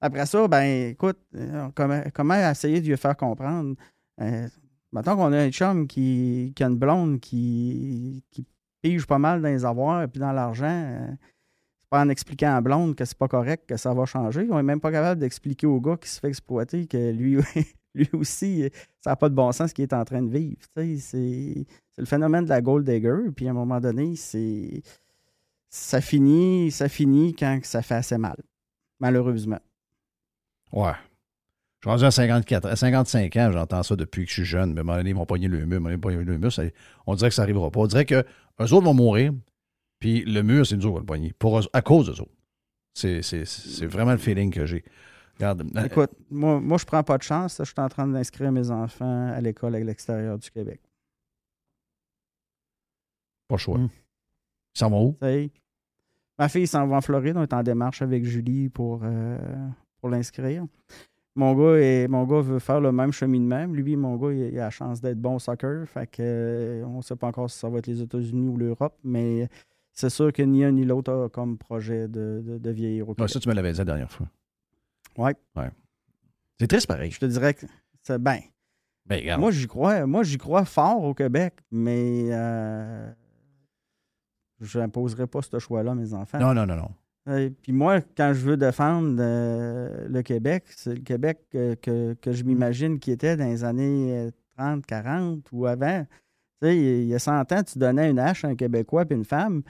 [0.00, 3.76] Après ça, ben écoute, euh, comment, essayer de lui faire comprendre?
[4.20, 4.48] Euh,
[4.92, 8.44] Mettons qu'on a un chum qui, a une blonde qui, qui
[8.82, 10.66] pige pas mal dans les avoirs et puis dans l'argent.
[10.66, 11.12] euh,
[11.90, 14.46] pas en expliquant à blonde que c'est pas correct, que ça va changer.
[14.50, 17.38] On est même pas capable d'expliquer au gars qui se fait exploiter que lui,
[18.12, 20.56] aussi, ça n'a pas de bon sens ce qu'il est en train de vivre.
[20.74, 21.66] C'est
[21.98, 23.30] le phénomène de la gold digger.
[23.34, 24.82] Puis à un moment donné, c'est
[25.68, 28.36] ça finit, ça finit quand ça fait assez mal,
[29.00, 29.60] malheureusement.
[30.72, 30.92] Ouais.
[31.80, 34.74] Je suis rendu à 54, à 55 ans, j'entends ça depuis que je suis jeune.
[34.74, 36.50] Mais à un moment donné, ils vont pogner le mur, ils vont le mur.
[37.06, 37.80] on dirait que ça n'arrivera pas.
[37.80, 38.22] On dirait que
[38.60, 39.32] eux autres vont mourir,
[40.00, 41.32] puis le mur, c'est nous autres le pogner.
[41.38, 42.32] Pour à cause d'eux autres.
[42.94, 44.84] C'est, vraiment le feeling que j'ai.
[45.36, 45.62] Regarde.
[45.76, 47.56] euh, Écoute, moi, moi je prends pas de chance.
[47.58, 50.80] Je suis en train d'inscrire mes enfants à l'école à l'extérieur du Québec.
[53.48, 53.78] Pas le choix.
[53.78, 53.88] Mm.
[54.74, 55.16] Ils s'en vont où?
[56.38, 57.36] Ma fille s'en va en Floride.
[57.36, 59.38] On est en démarche avec Julie pour, euh,
[60.00, 60.64] pour l'inscrire.
[61.36, 63.64] Mon gars, est- mon gars veut faire le même cheminement.
[63.66, 65.86] Lui, mon gars, il, il a la chance d'être bon au soccer.
[65.88, 68.56] Fait que, euh, on ne sait pas encore si ça va être les États-Unis ou
[68.56, 69.48] l'Europe, mais
[70.00, 73.10] c'est sûr que ni un ni l'autre a comme projet de, de, de vieillir au
[73.10, 73.30] Ouais, Québec.
[73.30, 74.26] ça, tu me l'avais dit la dernière fois.
[75.18, 75.34] Ouais.
[76.58, 77.10] C'est triste pareil.
[77.10, 77.66] Je te dirais que
[78.02, 78.38] c'est ben.
[79.06, 79.36] Ben.
[79.38, 80.06] Moi, j'y crois.
[80.06, 83.10] Moi, j'y crois fort au Québec, mais euh,
[84.60, 86.38] je n'imposerai pas ce choix-là à mes enfants.
[86.38, 86.90] non, non, non, non.
[87.28, 92.14] Euh, Puis moi, quand je veux défendre euh, le Québec, c'est le Québec que, que-
[92.14, 96.04] que je m'imagine qui était dans les années euh, 30, 40 ou avant.
[96.62, 99.16] Tu sais, il y a 100 ans, tu donnais une hache à un Québécois puis
[99.16, 99.62] une femme.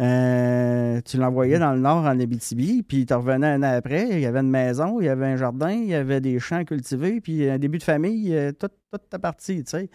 [0.00, 4.20] Euh, tu l'envoyais dans le nord en Abitibi, puis tu revenais un an après, il
[4.20, 7.20] y avait une maison, il y avait un jardin, il y avait des champs cultivés,
[7.20, 9.90] puis un début de famille, euh, toute, toute ta partie, tu sais.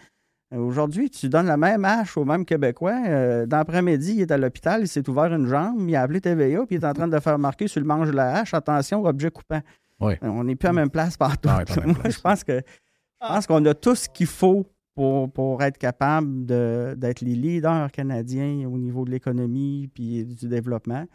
[0.54, 3.02] Aujourd'hui, tu donnes la même hache au même Québécois.
[3.08, 6.20] euh, dans l'après-midi, il est à l'hôpital, il s'est ouvert une jambe, il a appelé
[6.20, 8.54] TVA, puis il est en train de faire marquer sur le manche de la hache
[8.54, 9.60] attention, objet coupant.
[9.98, 10.14] Oui.
[10.22, 11.48] On n'est plus à la même place partout.
[11.50, 14.66] Ah Moi, je pense que je pense qu'on a tout ce qu'il faut
[14.96, 21.06] pour, pour être capable d'être les leaders canadiens au niveau de l'économie puis du développement.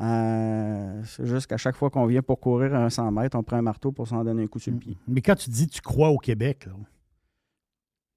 [0.00, 3.56] Euh, c'est juste qu'à chaque fois qu'on vient pour courir un 100 mètres, on prend
[3.56, 4.98] un marteau pour s'en donner un coup sur le pied.
[5.08, 6.74] Mais quand tu dis tu crois au Québec, là,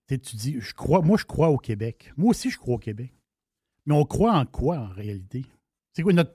[0.09, 2.11] tu dis je crois, moi je crois au Québec.
[2.17, 3.13] Moi aussi je crois au Québec.
[3.85, 5.45] Mais on croit en quoi en réalité?
[5.93, 6.33] C'est quoi notre,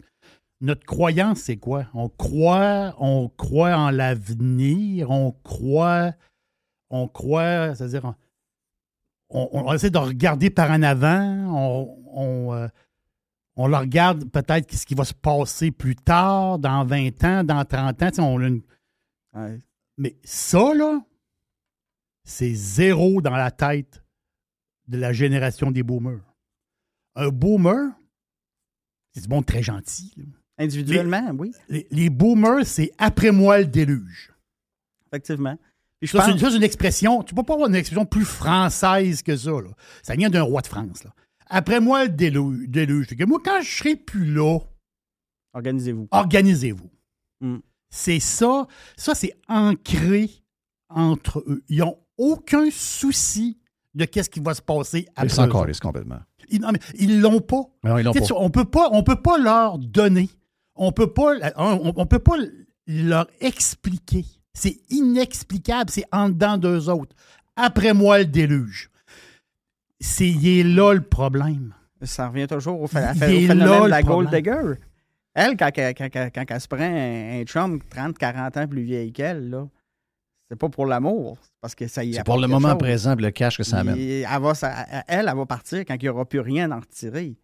[0.63, 1.89] notre croyance, c'est quoi?
[1.93, 6.15] On croit, on croit en l'avenir, on croit,
[6.89, 8.15] on croit, c'est-à-dire
[9.35, 12.69] on, essaie de regarder par en avant, on, on, euh,
[13.57, 17.65] on le regarde peut-être ce qui va se passer plus tard, dans 20 ans, dans
[17.65, 18.09] 30 ans.
[18.11, 18.63] Tu sais, on a une-
[19.35, 19.61] Ouais.
[19.97, 21.01] mais ça, là,
[22.25, 24.03] c'est zéro dans la tête
[24.89, 26.21] de la génération des boomers.
[27.15, 27.93] Un boomer,
[29.13, 30.13] c'est du monde très gentil.
[30.17, 30.25] là.
[30.59, 34.33] Individuellement, oui, Les, les boomers, c'est après moi le déluge.
[35.07, 35.59] effectivement.
[36.03, 37.77] Puis je Ça, c'est pense, une, ça, c'est une expression, tu peux pas avoir une
[37.77, 39.53] expression plus française que ça.
[39.53, 39.71] là.
[40.03, 41.05] Ça vient d'un roi de France.
[41.05, 41.15] là.
[41.49, 42.69] Après moi le déluge.
[42.69, 43.07] déluge.
[43.07, 44.59] Fait que moi, quand je serai plus là,
[45.55, 46.09] organisez-vous.
[46.11, 46.91] organisez-vous.
[47.41, 47.59] Mm.
[47.89, 48.67] C'est ça.
[48.97, 50.31] Ça, c'est ancré
[50.89, 51.63] entre eux.
[51.69, 53.59] Ils n'ont aucun souci
[53.95, 55.29] de qu'est-ce qui va se passer Ils après.
[55.29, 55.61] s'en eux autres.
[55.63, 56.21] calissent complètement.
[56.49, 57.63] Ils, non, mais ils l'ont pas.
[57.85, 58.21] Non, ils l'ont pas.
[58.37, 60.29] On peut pas, on peut pas leur donner.
[60.75, 62.37] On peut pas, on, on peut pas
[62.87, 64.25] leur expliquer.
[64.55, 65.91] C'est inexplicable.
[65.91, 67.15] C'est en dedans d'eux autres.
[67.57, 68.91] Après moi, le déluge.
[70.01, 71.75] C'est est là le problème.
[72.03, 74.75] Ça revient toujours au, est phénomène là, de la gold digger.
[75.35, 78.67] Elle, quand, elle- quand, quand- quand elle se prend un, un chum 30, 40 ans
[78.67, 79.69] plus vieille qu'elle, là,
[80.51, 81.39] c'est pas pour l'amour.
[81.41, 82.79] c'est Parce que ça y C'est apporte pour le moment chose.
[82.79, 83.97] présent, le cash que ça amène.
[83.99, 86.81] Elle, va, ça- elle, elle va partir quand il n'y aura plus rien à en
[86.81, 87.37] retirer.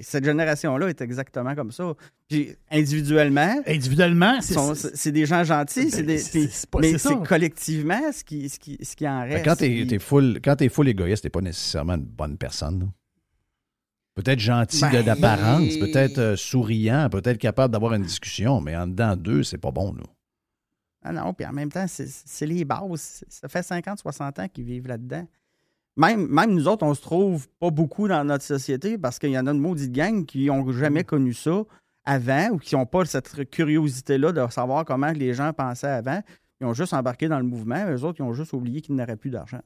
[0.00, 1.94] Cette génération-là est exactement comme ça.
[2.28, 6.20] Puis individuellement, Individuellement, c'est des gens gentils, c'est des-
[6.70, 9.44] pas- mais c'est collectivement ce qui, ce, qui, ce qui en reste.
[9.44, 12.90] Quand t'es Puis- es full, quand t'es full égoïste, t'es pas nécessairement une bonne personne.
[14.14, 19.14] Peut-être gentil Ben- d'apparence, peut-être euh, souriant, peut-être capable d'avoir une discussion, mais en dedans
[19.14, 19.92] d'eux, c'est pas bon.
[19.92, 20.04] Là.
[21.04, 23.22] Ah non, puis en même temps, c'est- c'est les bases.
[23.28, 25.26] Ça fait 50, 60 ans qu'ils vivent là-dedans.
[25.96, 29.38] Même, même nous autres, on se trouve pas beaucoup dans notre société parce qu'il y
[29.38, 31.62] en a une maudite gang qui n'ont jamais connu ça
[32.04, 36.20] avant ou qui n'ont pas cette curiosité-là de savoir comment les gens pensaient avant.
[36.60, 37.84] Ils ont juste embarqué dans le mouvement.
[37.90, 39.60] Eux autres, ils ont juste oublié qu'ils n'auraient plus d'argent.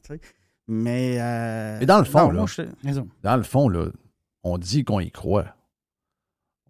[0.68, 3.08] Mais, euh, Mais dans le fond, non, là, moi, je- Raison.
[3.22, 3.86] Dans le fond, là,
[4.44, 5.46] on dit qu'on y croit.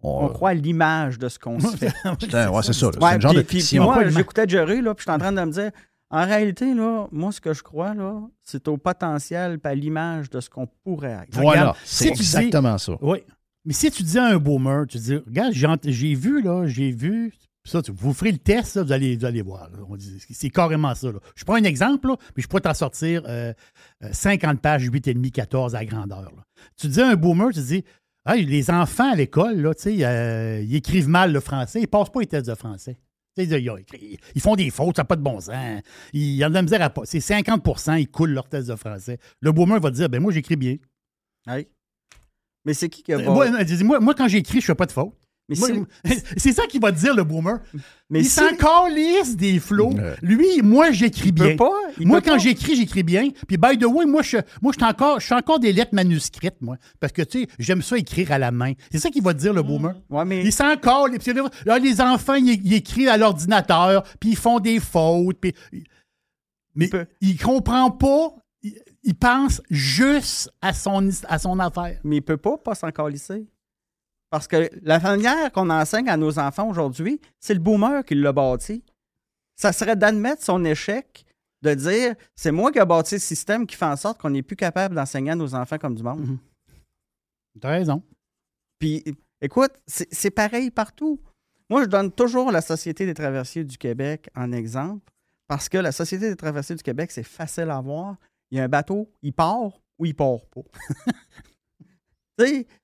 [0.03, 1.93] on croit à l'image de ce qu'on se fait.
[2.07, 2.89] Ouais, c'est ça.
[2.91, 5.31] C'est Ouais, genre puis- de puis- moi, j'écoutais Jerry, là, puis je suis en train
[5.31, 5.69] de me dire,
[6.11, 10.29] en réalité, là, moi, ce que je crois, là, c'est au potentiel et à l'image
[10.29, 11.33] de ce qu'on pourrait être.
[11.41, 12.93] voilà, c'est si tu dis- exactement ça.
[13.01, 13.19] Oui.
[13.65, 15.53] Mais si tu dis à un boomer, tu dis, regarde,
[15.85, 17.31] j'ai vu, là, j'ai vu,
[17.63, 19.69] Ça, tu- vous ferez le test, là, vous, allez, vous allez voir.
[20.31, 21.11] C'est carrément ça.
[21.11, 21.19] là.
[21.35, 23.53] Je prends un exemple, là, mais je pourrais t'en sortir euh,
[24.03, 26.31] euh, 50 pages, 8,5, 14 à grandeur.
[26.75, 27.83] Tu dis à un boomer, tu dis
[28.25, 32.25] Hey, les enfants à l'école, euh, ils écrivent mal le français, ils passent pas les
[32.27, 32.97] tests de français.
[34.35, 35.53] Ils, font des fautes, ça n'a pas de bon sens.
[36.13, 37.01] Ils ils ont de la misère à pas.
[37.05, 39.17] C'est 50% ils coulent leur test de français.
[39.39, 40.77] Le boomer va dire ben moi, j'écris bien.
[41.47, 41.67] Oui.
[42.65, 43.49] Mais c'est qui qui a Euh, Moi,
[43.83, 45.13] moi, moi, quand j'écris, je fais pas de faute.
[45.49, 45.67] Mais Moi,
[46.05, 47.59] c'est- c'est ça qu'il va te dire, le boomer.
[48.09, 49.93] mais il si- s'en calisse des flots.
[50.21, 51.55] Lui, moi, j'écris il peut bien.
[51.57, 51.71] pas.
[51.99, 52.43] il Moi, peut quand pas.
[52.43, 53.29] j'écris, j'écris bien.
[53.47, 55.93] Puis, by the way, moi, je, moi, je suis encore, je suis encore des lettres
[55.93, 56.77] manuscrites, moi.
[57.01, 58.73] Parce que, tu sais, j'aime ça écrire à la main.
[58.91, 59.93] C'est ça qu'il va te dire, le boomer.
[60.09, 60.75] Ouais, mais Il s'en.
[60.77, 65.37] Puis là, là, les enfants, ils, ils écrivent à l'ordinateur, puis ils font des fautes.
[65.41, 65.53] Puis,
[66.75, 68.35] mais peut- il comprend pas.
[68.63, 71.99] Il, il pense juste à son, à son affaire.
[72.05, 73.45] mais il peut pas pas s'en calisser.
[74.31, 78.31] Parce que la manière qu'on enseigne à nos enfants aujourd'hui, c'est le boomer qui l'a
[78.31, 78.81] bâti.
[79.57, 81.25] Ça serait d'admettre son échec,
[81.61, 84.41] de dire c'est moi qui ai bâti le système qui fait en sorte qu'on n'est
[84.41, 86.21] plus capable d'enseigner à nos enfants comme du monde.
[86.21, 86.39] Mhm.
[87.59, 88.01] T'as raison.
[88.79, 89.03] Puis,
[89.41, 91.19] écoute, c'est c'est pareil partout.
[91.69, 95.11] Moi, je donne toujours la Société des traversiers du Québec en exemple,
[95.47, 98.15] parce que la Société des traversiers du Québec, c'est facile à voir.
[98.49, 100.61] Il y a un bateau, il part ou il part pas.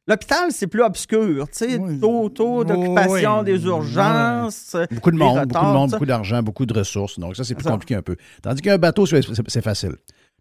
[0.07, 1.47] L'hôpital, c'est plus obscur.
[1.61, 1.99] Oui.
[1.99, 3.45] Taux, taux d'occupation Oui.
[3.45, 4.75] des urgences.
[4.91, 7.17] Beaucoup de monde, retards, beaucoup de monde, beaucoup d'argent, beaucoup de ressources.
[7.19, 7.71] Donc, ça, c'est plus Ça.
[7.71, 8.15] compliqué un peu.
[8.41, 9.95] Tandis qu'un bateau, c'est facile.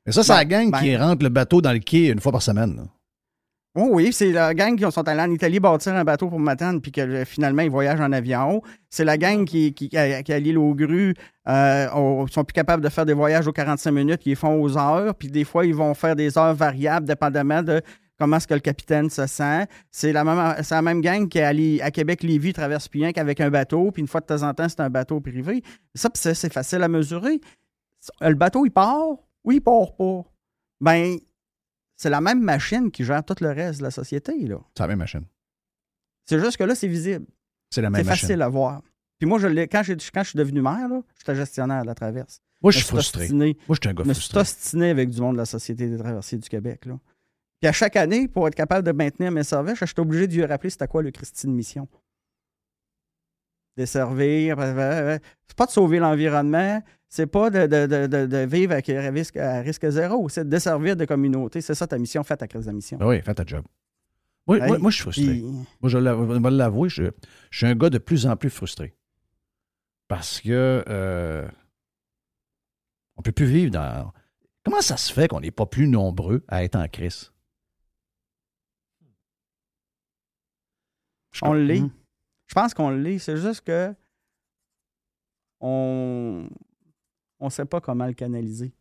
[0.05, 0.79] Mais ça, c'est Ben, la gang ben.
[0.79, 2.77] qui rentre le bateau dans le quai une fois par semaine.
[2.77, 2.83] là.
[3.79, 6.81] Oh oui, c'est la gang qui sont allés en Italie bâtir un bateau pour m'attendre,
[6.81, 8.62] puis que euh, finalement, ils voyagent en avion.
[8.88, 11.12] C'est la gang qui, qui, qui à l'île aux grues
[11.47, 14.79] euh, ont- sont plus capables de faire des voyages aux 45 minutes, ils font aux
[14.79, 17.83] heures, puis des fois, ils vont faire des heures variables dépendamment de
[18.18, 19.66] comment est-ce que le capitaine se sent.
[19.90, 23.12] C'est la même, c'est la même gang qui est allée à Québec-Lévis traverse plus rien
[23.12, 25.62] qu'avec un bateau, puis une fois de temps en temps, c'est un bateau privé.
[25.94, 27.40] Ça, c'est c'est facile à mesurer.
[28.20, 29.07] Le bateau, il part
[29.44, 30.22] ou il part pas?
[30.81, 31.16] Ben,
[31.96, 34.59] c'est la même machine qui gère tout le reste de la société, là.
[34.76, 35.24] C'est la même machine.
[36.26, 37.26] C'est juste que là, c'est visible.
[37.70, 38.20] C'est la C'est même machine.
[38.29, 38.83] facile à voir.
[39.18, 39.94] Puis moi, je quand, je
[40.29, 42.40] suis devenu maire, j'étais gestionnaire de la traverse.
[42.62, 43.29] Moi, je suis frustré.
[43.31, 44.90] Moi, je suis un gars Je me suis frustré.
[44.90, 46.85] avec du monde de la Société des traversiers du Québec.
[46.87, 46.98] Là.
[47.61, 50.45] Puis à chaque année, pour être capable de maintenir mes services, j'étais obligé de lui
[50.45, 51.88] rappeler c'était quoi le Christine Mission.
[53.77, 54.59] Desservir.
[54.59, 58.73] euh, euh, C'est pas de sauver l'environnement, c'est pas de, de- de- de- de vivre
[58.73, 61.61] avec un risque, à risque zéro, c'est de desservir des communautés.
[61.61, 62.97] C'est ça ta mission, faites à crise de mission.
[62.99, 63.64] Ben oui, fais ta job.
[64.47, 65.25] Moi, moi, moi, je suis frustré.
[65.27, 67.05] Puis- Moi, je je vais l'avouer, je,
[67.51, 68.95] je suis un gars de plus en plus frustré.
[70.09, 71.47] Parce que euh,
[73.16, 74.12] on peut plus vivre dans.
[74.64, 77.33] Comment ça se fait qu'on n'est pas plus nombreux à être en crise?
[81.42, 81.81] On l'est.
[81.81, 81.90] Mhm.
[82.46, 83.18] Je pense qu'on l'est.
[83.18, 83.94] C'est juste que
[85.61, 86.49] on
[87.40, 88.72] on sait pas comment le canaliser.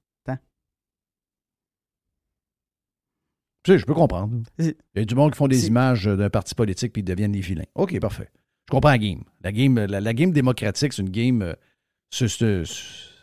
[3.63, 4.43] Tu sais, je peux comprendre.
[4.59, 7.31] Il y a du monde qui font des images d'un parti politique puis ils deviennent
[7.31, 7.63] des vilains.
[7.73, 8.29] OK, parfait.
[8.67, 9.23] Je comprends la game.
[9.41, 11.41] La game, la, la game démocratique, c'est une game.
[11.41, 11.53] euh,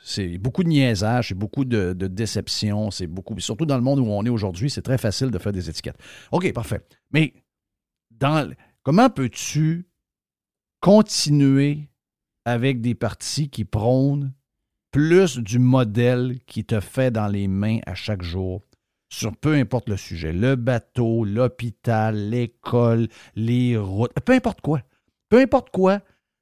[0.05, 3.39] c'est- beaucoup de niaisage, c'est beaucoup de, de déception, c'est beaucoup.
[3.39, 5.99] Surtout dans le monde où on est aujourd'hui, c'est très facile de faire des étiquettes.
[6.33, 6.81] OK, parfait.
[7.13, 7.33] Mais
[8.11, 8.51] dans,
[8.83, 9.89] comment peux-tu
[10.81, 11.89] continuer
[12.45, 14.33] avec des partis qui prônent
[14.91, 18.63] plus du modèle qui te fait dans les mains à chaque jour
[19.09, 24.81] sur peu importe le sujet, le bateau, l'hôpital, l'école, les routes, peu importe quoi.
[25.29, 26.01] Peu importe quoi,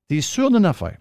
[0.09, 0.99] tu es sûr d'une affaire.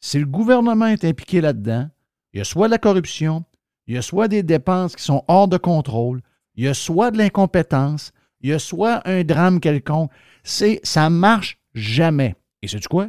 [0.00, 1.88] Si le gouvernement est impliqué là-dedans,
[2.32, 3.44] il y a soit de la corruption,
[3.86, 6.20] il y a soit des dépenses qui sont hors de contrôle,
[6.56, 8.12] il y a soit de l'incompétence,
[8.44, 10.10] il y a soit un drame quelconque.
[10.42, 12.36] C'est, ça marche jamais.
[12.62, 13.08] Et sais-tu quoi?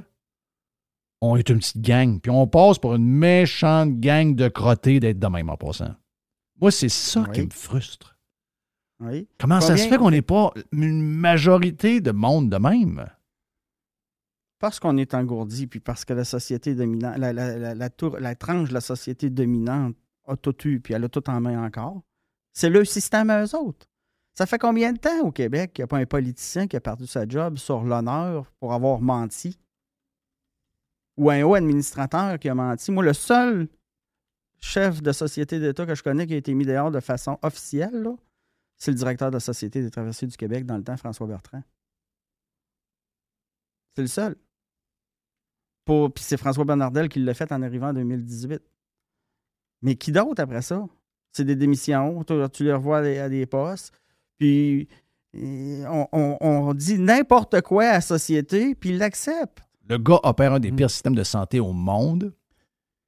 [1.22, 5.20] On est une petite gang, puis on passe pour une méchante gang de crottés d'être
[5.20, 5.94] de même en passant.
[6.62, 7.32] Moi, c'est ça Oui.
[7.34, 8.18] qui me frustre.
[9.02, 9.28] Oui.
[9.38, 13.06] Comment ça se fait qu'on n'est pas une majorité de monde de même?
[14.60, 18.18] Parce qu'on est engourdi, puis parce que la société dominante, la, la, la, la tour-
[18.20, 19.96] la tranche de la société dominante
[20.28, 22.02] a tout eu, puis elle a tout en main encore.
[22.54, 23.86] C'est le système à eux autres.
[24.36, 26.82] Ça fait combien de temps au Québec qu'il n'y a pas un politicien qui a
[26.82, 29.58] perdu sa job sur l'honneur pour avoir menti?
[31.16, 32.92] Ou un haut administrateur qui a menti?
[32.92, 33.70] Moi, le seul
[34.60, 38.10] chef de société d'État que je connais qui a été mis dehors de façon officielle,
[38.78, 41.64] c'est le directeur de la Société des traversiers du Québec dans le temps, François Bertrand.
[43.96, 44.36] C'est le seul.
[45.86, 48.62] Puis c'est François Bernardel qui l'a fait en arrivant en 2018.
[49.82, 50.86] Mais qui d'autre après ça?
[51.32, 53.94] C'est des démissions, tu, tu les revois à des postes.
[54.40, 54.88] Puis
[55.34, 59.60] on, on- on dit n'importe quoi à la société, puis ils l'acceptent.
[59.88, 60.76] Le gars opère un des Mm.
[60.78, 62.34] pires systèmes de santé au monde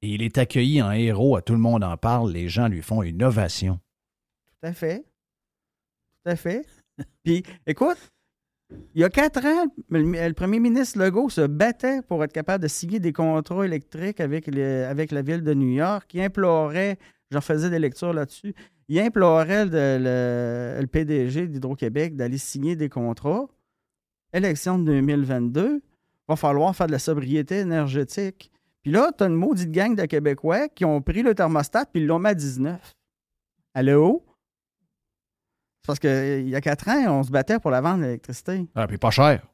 [0.02, 1.36] et il est accueilli en héros.
[1.36, 2.32] À tout le monde en parle.
[2.32, 3.80] Les gens lui font une ovation.
[4.46, 5.04] Tout à fait.
[6.24, 6.64] Tout à fait.
[7.24, 7.98] Puis, écoute,
[8.94, 12.68] il y a quatre ans, le, premier ministre Legault se battait pour être capable de
[12.68, 16.10] signer des contrats électriques avec, les- avec la ville de New York.
[16.12, 16.98] Il implorait,
[17.30, 18.54] j'en faisais des lectures là-dessus,
[18.88, 23.46] il implorait le, le- le PDG d'Hydro-Québec d'aller signer des contrats.
[24.32, 25.80] Élection de 2022,
[26.28, 28.50] va falloir faire de la sobriété énergétique.
[28.82, 32.02] Puis là, tu as une maudite gang de Québécois qui ont pris le thermostat puis
[32.02, 32.94] ils l'ont mis à 19.
[33.74, 34.24] Allô?
[35.82, 38.66] C'est parce qu'il y a quatre ans, on se battait pour la vente d'électricité.
[38.74, 39.46] Ah, puis pas cher.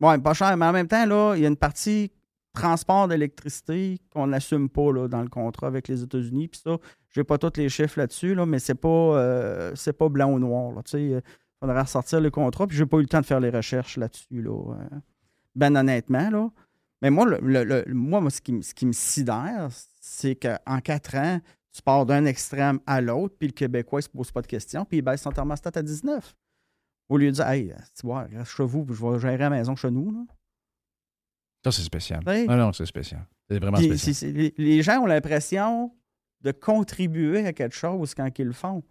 [0.00, 2.10] Bon, pas cher, mais en même temps, là, il y a une partie
[2.54, 6.48] transport d'électricité qu'on n'assume pas là, dans le contrat avec les États-Unis.
[6.48, 6.78] Puis ça,
[7.10, 10.38] j'ai pas tous les chiffres là-dessus, là, mais c'est pas, euh, c'est pas blanc ou
[10.38, 10.72] noir.
[10.94, 11.20] Il
[11.60, 12.66] faudrait ressortir le contrat.
[12.66, 14.42] Puis j'ai pas eu le temps de faire les recherches là-dessus.
[14.42, 14.98] Là, euh,
[15.54, 16.48] ben honnêtement, là.
[17.02, 19.68] Mais moi, le, le- le- moi, moi, ce qui, me- ce qui me sidère,
[20.00, 21.40] c'est qu'en quatre ans,
[21.72, 24.84] tu pars d'un extrême à l'autre, puis le Québécois, il se pose pas de questions,
[24.84, 26.34] puis il baisse son thermostat à 19.
[27.08, 29.50] Au lieu de dire, hey, tu vois, reste chez vous, puis je vais gérer la
[29.50, 30.10] maison chez nous.
[30.12, 30.20] Là.
[31.64, 32.22] Ça, c'est spécial.
[32.26, 32.46] Oui.
[32.48, 33.26] Ah non, c'est spécial.
[33.48, 34.52] C'est vraiment spécial.
[34.56, 35.92] les gens ont l'impression
[36.42, 38.82] de contribuer à quelque chose quand ils le font.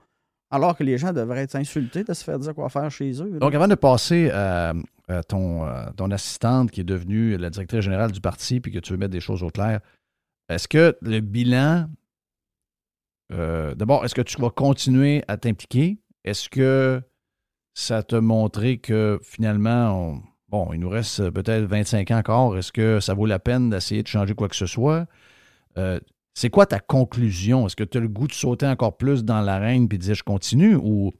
[0.52, 3.38] Alors que les gens devraient être insultés de se faire dire quoi faire chez eux.
[3.40, 4.74] Donc, avant de passer à,
[5.08, 8.80] à ton, euh, ton assistante qui est devenue la directrice générale du parti puis que
[8.80, 9.80] tu veux mettre des choses au clair,
[10.50, 11.88] est-ce que le bilan.
[13.32, 16.00] euh, D'abord, est-ce que tu vas continuer à t'impliquer?
[16.24, 17.02] Est-ce que
[17.76, 22.58] ça t'a montré que finalement, on- bon, il nous reste peut-être 25 ans encore.
[22.58, 25.06] Est-ce que ça vaut la peine d'essayer de changer quoi que ce soit?
[25.78, 26.00] Euh,
[26.34, 27.66] c'est quoi ta conclusion?
[27.66, 30.16] Est-ce que tu as le goût de sauter encore plus dans l'arène puis de dire
[30.16, 30.76] je continue?
[30.76, 31.14] Ou,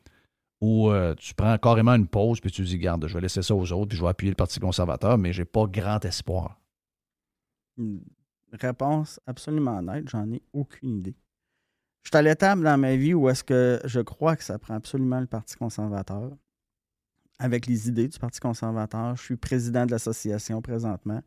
[0.90, 3.72] euh, tu prends carrément une pause puis tu dis, garde, je vais laisser ça aux
[3.72, 6.60] autres puis je vais appuyer le Parti conservateur, mais j'ai pas grand espoir.
[7.78, 8.02] Une
[8.52, 11.16] réponse absolument nette, j'en ai aucune idée.
[12.04, 14.74] Je suis à l'étape dans ma vie où est-ce que je crois que ça prend
[14.74, 16.32] absolument le Parti conservateur.
[17.38, 19.16] Avec les idées du Parti conservateur.
[19.16, 21.22] Je suis président de l'association présentement.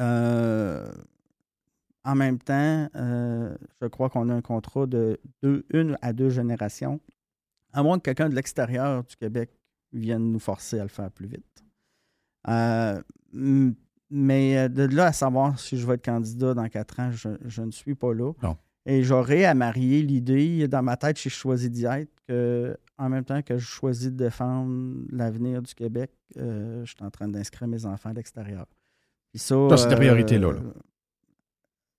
[0.00, 0.90] Euh,
[2.04, 6.30] en même temps, euh, je crois qu'on a un contrat de deux, une à deux
[6.30, 7.00] générations.
[7.72, 9.50] À moins que quelqu'un de l'extérieur du Québec
[9.92, 11.64] vienne nous forcer à le faire plus vite.
[12.48, 13.00] Euh,
[14.10, 17.30] mais euh, de là à savoir si je vais être candidat dans quatre ans, je,
[17.46, 18.32] je ne suis pas là.
[18.42, 18.56] Non.
[18.86, 23.08] Et j'aurais à marier l'idée, dans ma tête, si je choisis d'y être, que en
[23.08, 27.28] même temps que je choisis de défendre l'avenir du Québec, euh, je suis en train
[27.28, 28.66] d'inscrire mes enfants à l'extérieur.
[29.34, 30.60] Ça, Ça, c'est ta priorité, là, là.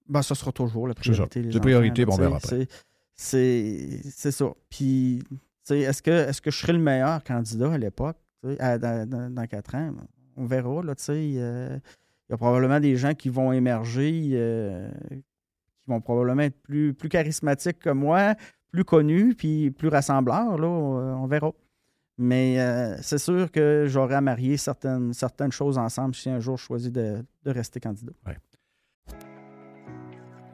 [0.07, 1.41] Ben, ça sera toujours la priorité.
[1.51, 2.67] C'est priorité, enfants, puis on là, verra
[3.15, 4.01] sais.
[4.11, 4.53] C'est ça.
[4.69, 5.23] Puis,
[5.69, 9.93] est-ce que, est que je serai le meilleur candidat à l'époque, dans, quatre ans?
[10.37, 11.33] On verra, là, tu sais.
[11.37, 11.77] euh,
[12.29, 14.89] Il y a probablement des gens qui vont émerger, euh,
[15.81, 18.35] qui vont probablement être plus, plus charismatiques que moi,
[18.71, 20.67] plus connus, puis plus rassembleurs, là.
[20.67, 21.51] euh, On verra.
[22.17, 26.57] Mais euh, c'est sûr que j'aurai à marier certaines, certaines choses ensemble si un jour
[26.57, 28.13] je choisis de, de rester candidat.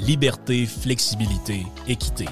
[0.00, 2.24] liberté, flexibilité, équité.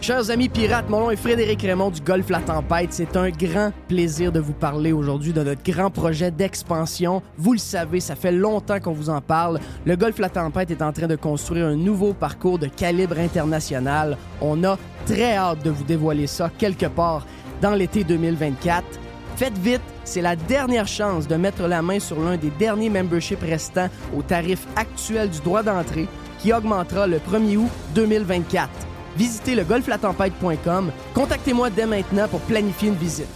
[0.00, 2.92] Chers amis pirates, mon nom est Frédéric Raymond du Golfe La Tempête.
[2.92, 7.22] C'est un grand plaisir de vous parler aujourd'hui de notre grand projet d'expansion.
[7.36, 9.58] Vous le savez, ça fait longtemps qu'on vous en parle.
[9.84, 14.16] Le Golfe La Tempête est en train de construire un nouveau parcours de calibre international.
[14.40, 17.26] On a très hâte de vous dévoiler ça quelque part
[17.60, 19.05] dans l'été 2024.
[19.36, 23.42] Faites vite, c'est la dernière chance de mettre la main sur l'un des derniers memberships
[23.42, 26.08] restants au tarif actuel du droit d'entrée
[26.38, 28.70] qui augmentera le 1er août 2024.
[29.18, 30.90] Visitez le golflatempête.com.
[31.14, 33.28] Contactez-moi dès maintenant pour planifier une visite.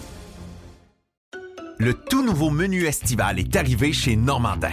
[1.79, 4.73] Le tout nouveau menu estival est arrivé chez Normandin.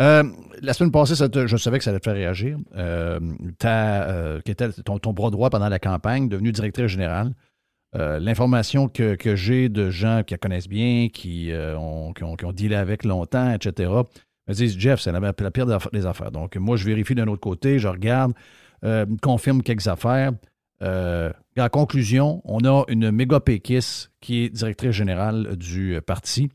[0.00, 0.22] Euh,
[0.62, 2.56] la semaine passée, je savais que ça allait te faire réagir.
[2.76, 3.18] Euh,
[3.58, 4.40] ta, euh,
[4.84, 7.34] ton, bras droit pendant la campagne, devenu directrice générale.
[7.96, 12.12] Euh, L'information que, j'ai de gens qui la connaissent bien, qui, euh, ont,
[12.52, 13.90] dealé avec longtemps, etc.,
[14.46, 16.30] me disent Jeff, c'est la, pire des affaires-.
[16.30, 18.32] Donc, moi, je vérifie d'un autre côté, je regarde,
[19.20, 20.32] confirme quelques affaires.
[20.80, 26.50] En conclusion, on a une méga péquiste qui est directrice générale du parti.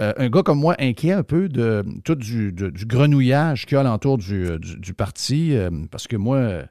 [0.00, 2.52] Euh, un gars comme moi inquiet un peu de tout du,
[2.86, 6.62] grenouillage qu'il y a alentour du, euh, du- parti, euh, parce que moi,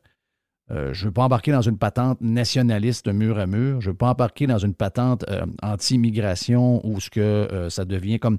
[0.70, 3.82] je ne veux pas embarquer dans une patente nationaliste mur à mur.
[3.82, 5.26] Je ne veux pas embarquer dans une patente
[5.64, 8.38] anti-immigration où ce que ça devient comme.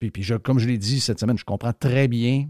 [0.00, 2.48] Puis, puis je- comme je l'ai dit cette semaine, je comprends très bien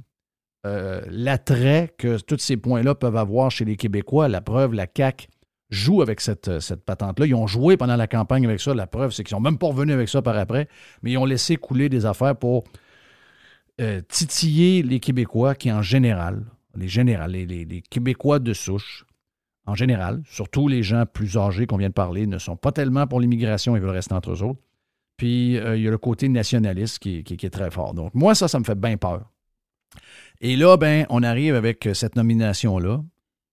[0.65, 4.29] l'attrait que tous ces points-là peuvent avoir chez les Québécois.
[4.29, 5.27] La preuve, la CAQ
[5.75, 7.27] joue avec cette, euh, cette patente-là.
[7.27, 8.75] Ils ont joué pendant la campagne avec ça.
[8.75, 10.69] La preuve, c'est qu'ils sont même pas revenus avec ça par après,
[11.03, 12.65] mais ils ont laissé couler des affaires pour
[13.81, 16.45] euh, titiller les Québécois qui, en général,
[16.77, 19.05] les, général, les, Québécois de souche,
[19.67, 23.07] en général, surtout les gens plus âgés qu'on vient de parler, ne sont pas tellement
[23.07, 24.61] pour l'immigration, ils veulent rester entre eux autres.
[25.17, 27.95] Puis, euh, il y a le côté nationaliste qui, qui- qui est très fort.
[27.95, 29.31] Donc, moi, ça, ça me fait bien peur.
[30.41, 33.01] Et là, ben, on arrive avec cette nomination-là.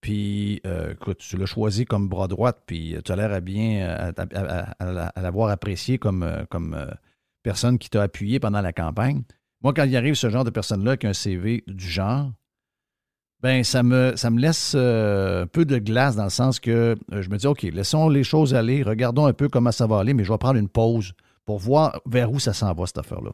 [0.01, 3.87] Puis, euh, écoute, tu l'as choisi comme bras droite, puis tu as l'air à bien
[3.87, 4.11] à,
[4.79, 6.87] à- l'avoir apprécié comme, euh, comme euh,
[7.43, 9.21] personne qui t'a appuyé pendant la campagne.
[9.61, 12.31] Moi, quand il arrive ce genre de personne-là qui a un CV du genre,
[13.41, 16.95] ben ça me, ça me laisse euh, un peu de glace dans le sens que
[17.11, 19.99] euh, je me dis, OK, laissons les choses aller, regardons un peu comment ça va
[19.99, 21.13] aller, mais je vais prendre une pause
[21.45, 23.31] pour voir vers où ça s'en va, cette affaire-là.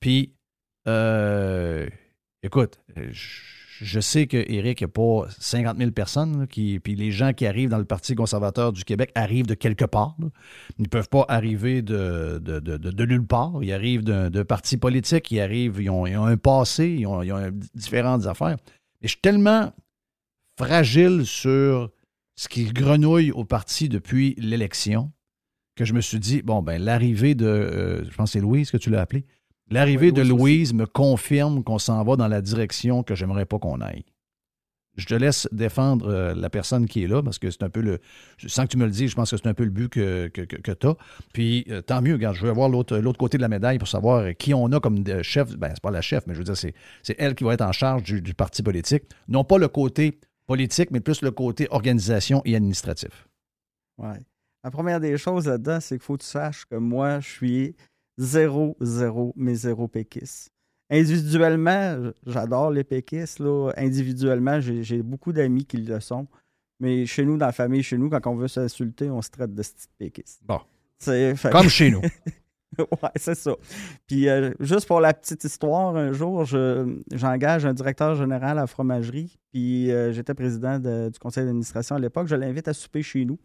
[0.00, 0.32] Puis,
[0.86, 1.88] euh,
[2.42, 3.42] écoute, je,
[3.80, 7.68] je sais qu'Éric, il n'y a pas 50 000 personnes, puis les gens qui arrivent
[7.70, 10.16] dans le Parti conservateur du Québec arrivent de quelque part.
[10.78, 13.52] Ils ne peuvent pas arriver de, de, de- de- de nulle part.
[13.62, 17.22] Ils arrivent d'un d'un parti politique, ils arrivent, ils ont, un passé, ils ont,
[17.74, 18.56] différentes affaires.
[19.00, 19.72] Mais je suis tellement
[20.58, 21.90] fragile sur
[22.36, 25.12] ce qui grenouille au parti depuis l'élection
[25.76, 28.70] que je me suis dit, bon, ben l'arrivée de, euh, je pense que c'est Louise
[28.72, 29.24] que tu l'as appelé,
[29.70, 33.58] l'arrivée Oui, de Louise me confirme qu'on s'en va dans la direction que j'aimerais pas
[33.58, 34.04] qu'on aille.
[34.96, 37.80] Je te laisse défendre euh, la personne qui est là parce que c'est un peu
[37.80, 38.00] le.
[38.48, 40.26] Sans que tu me le dises, je pense que c'est un peu le but que,
[40.26, 40.96] que, tu as.
[41.32, 44.18] Puis euh, tant mieux, regarde, je veux voir l'autre côté de la médaille pour savoir
[44.22, 45.56] euh, qui on a comme de- chef.
[45.56, 46.74] Ben, c'est pas la chef, mais je veux dire, c'est
[47.16, 49.04] elle qui va être en charge du, du parti politique.
[49.28, 53.28] Non pas le côté politique, mais plus le côté organisation et administratif.
[53.98, 54.18] Ouais.
[54.64, 57.76] La première des choses là-dedans, c'est qu'il faut que tu saches que moi, je suis
[58.18, 60.50] zéro, zéro, mais zéro péquiste.
[60.90, 63.38] Individuellement, j'adore les péquistes.
[63.40, 63.70] Là.
[63.76, 66.26] Individuellement, j'ai beaucoup d'amis qui le sont.
[66.80, 69.52] Mais chez nous, dans la famille, chez nous, quand on veut s'insulter, on se traite
[69.54, 70.40] de petite péquiste.
[70.44, 70.60] Bon.
[71.00, 72.00] Fait Comme chez nous.
[72.78, 73.54] ouais, c'est ça.
[74.06, 78.62] Puis, euh, juste pour la petite histoire, un jour, je- j'engage un directeur général à
[78.62, 79.38] la fromagerie.
[79.52, 82.28] Puis, euh, j'étais président de- du conseil d'administration à l'époque.
[82.28, 83.38] Je l'invite à souper chez nous.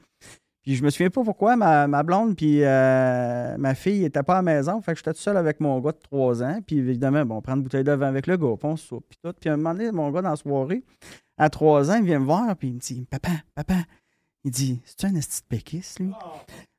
[0.64, 4.34] Puis, je me souviens pas pourquoi ma, ma blonde puis euh, ma fille n'étaient pas
[4.34, 4.82] à la maison.
[4.82, 6.59] Fait que j'étais tout seul avec mon gars de 3 ans.
[6.66, 9.20] Puis, évidemment, bon, on prend une bouteille de vin avec le gars, on soupe, puis
[9.22, 9.34] tout.
[9.39, 10.84] Puis, à un moment donné, mon gars, dans la soirée,
[11.38, 13.76] à 3 ans, il vient me voir, puis il me dit Papa, papa,
[14.45, 16.11] il dit C'est-tu un esti de péquiste, lui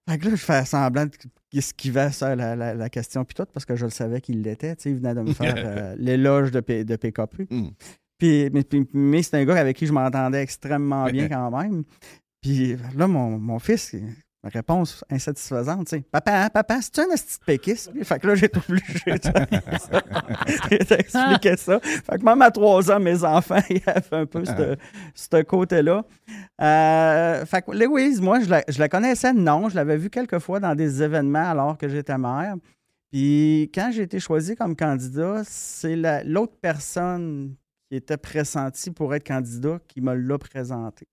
[0.09, 1.11] Fait que là, je fais semblant de
[1.53, 4.75] esquiver ça, la, la, la question, puis tout, parce que je le savais qu'il l'était.
[4.77, 7.47] Tu sais, il venait de me faire euh, l'éloge de, P- de PKP.
[7.51, 7.69] Mm.
[8.19, 11.85] Puis, mais mais c'est un gars avec qui je m'entendais extrêmement bien quand même.
[12.45, 13.95] Puis là, mon, mon fils,
[14.43, 17.91] ma réponse insatisfaisante, sais, Papa, papa, c'est-tu un de péquiste?
[18.05, 21.81] Fait que là, j'ai été obligé de- d'expliquer ça.
[21.81, 24.77] Fait que même à trois ans, mes enfants, ils avaient un peu ce
[25.15, 26.05] ce côté-là.
[26.61, 29.71] Euh, fait que Louise, moi, je la, je la connaissais, non.
[29.71, 32.57] Je l'avais vue quelques fois dans des événements alors que j'étais mère.
[33.11, 37.55] Puis quand j'ai été choisi comme candidat, c'est la- l'autre personne
[37.89, 41.07] qui était pressentie pour être candidat qui me l'a présenté.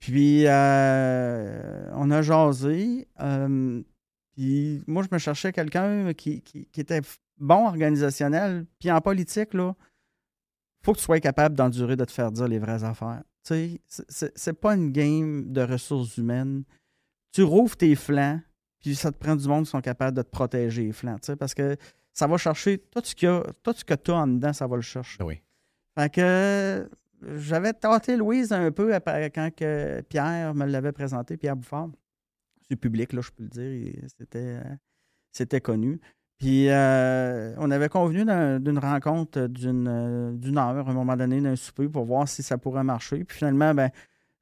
[0.00, 3.08] Puis euh, on a jasé.
[3.20, 3.82] euh,
[4.32, 7.00] puis moi, je me cherchais quelqu'un qui, qui- qui était
[7.38, 8.66] bon organisationnel.
[8.78, 9.74] Puis en politique, là,
[10.84, 13.22] faut que tu sois capable d'endurer de te faire dire les vraies affaires.
[13.44, 16.62] Tu sais, c'est- pas une game de ressources humaines.
[17.32, 18.40] Tu rouvres tes flancs,
[18.80, 21.18] puis ça te prend du monde qui sont capables de te protéger les flancs.
[21.18, 21.76] tu sais, Parce que
[22.12, 24.52] ça va chercher tout ce, qu'il y a- tout ce que tu as en dedans,
[24.52, 25.22] ça va le chercher.
[25.24, 25.40] Oui.
[25.98, 26.88] Fait que
[27.36, 28.92] j'avais tâté Louise un peu
[29.34, 31.88] quand que Pierre me l'avait présenté, Pierre Bouffard.
[32.68, 33.94] C'est public, là, je peux le dire.
[34.18, 34.60] C'était,
[35.32, 36.00] c'était connu.
[36.38, 41.16] Puis euh, on avait convenu d'un- d'une rencontre d'une, euh, d'une heure, à un moment
[41.16, 43.24] donné, d'un souper pour voir si ça pourrait marcher.
[43.24, 43.90] Puis finalement, ben,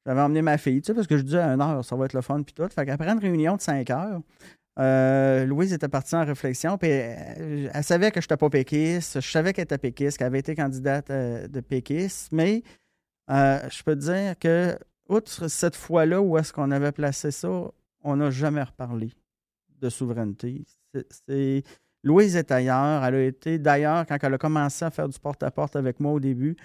[0.05, 2.05] j'avais emmené ma fille, tu sais, parce que je disais à une heure, ça va
[2.05, 2.67] être le fun, puis tout.
[2.69, 4.21] Fait qu'après une réunion de cinq heures,
[4.79, 9.19] euh, Louise était partie en réflexion, puis elle, elle savait que je n'étais pas péquiste,
[9.19, 12.63] je savais qu'elle était péquiste, qu'elle avait été candidate euh, de péquiste, mais
[13.31, 14.77] euh, je peux te dire que,
[15.09, 17.71] outre cette fois-là où est-ce qu'on avait placé ça,
[18.03, 19.11] on n'a jamais reparlé
[19.81, 20.65] de souveraineté.
[22.03, 23.03] Louise est ailleurs.
[23.03, 26.19] Elle a été, d'ailleurs, quand elle a commencé à faire du porte-à-porte avec moi au
[26.19, 26.55] début,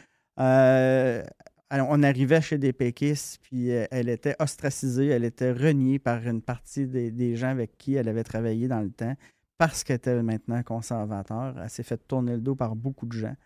[1.72, 6.26] elle- on arrivait chez des péquistes, puis euh, elle était ostracisée, elle était reniée par
[6.26, 9.16] une partie des, gens avec qui elle avait travaillé dans le temps,
[9.58, 11.58] parce qu'elle était maintenant conservateur.
[11.58, 13.36] Elle s'est fait tourner le dos par beaucoup de gens.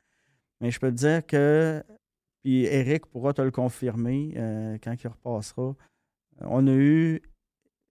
[0.61, 1.85] Mais je peux te dire que,
[2.43, 5.77] puis Eric pourra te le confirmer euh, quand il repassera,
[6.41, 7.22] on a eu,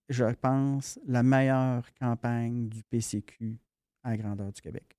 [0.09, 3.57] je pense, la meilleure campagne du PCQ
[4.03, 4.94] à grandeur du Québec.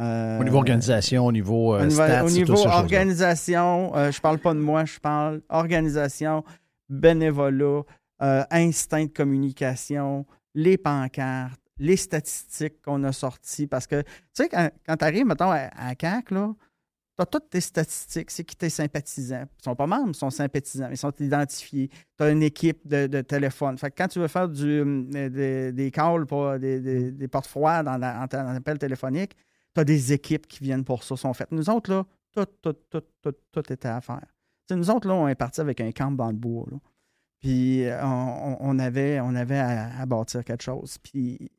[0.00, 4.20] Euh, Au niveau organisation, au niveau euh, au niveau, stats, au niveau organisation, euh, je
[4.20, 6.42] parle pas de moi, je parle organisation,
[6.88, 7.82] bénévolat,
[8.22, 10.24] euh, instinct de communication,
[10.54, 13.66] les pancartes, les statistiques qu'on a sorties.
[13.66, 16.50] Parce que, tu sais, quand, quand tu arrives, mettons, à, à CAC, là,
[17.18, 19.44] tu as toutes tes statistiques, c'est qui tes sympathisants.
[19.60, 21.88] Ils sont pas membres, ils sont sympathisants, ils sont identifiés.
[22.16, 23.76] Tu as une équipe de, de téléphone.
[23.76, 27.28] Fait que quand tu veux faire du, hum, des, des calls, pour, des, des, des
[27.28, 29.32] portes froides en, en, en appel téléphonique,
[29.74, 31.52] tu as des équipes qui viennent pour ça, sont faites.
[31.52, 34.26] Nous autres, là, tout, tout, tout, tout, tout était à faire.
[34.70, 36.66] Nous autres, là, on est parti avec un camp dans le bois.
[37.40, 40.98] Puis euh, on, avait, on avait à, bâtir quelque chose.
[40.98, 41.50] Puis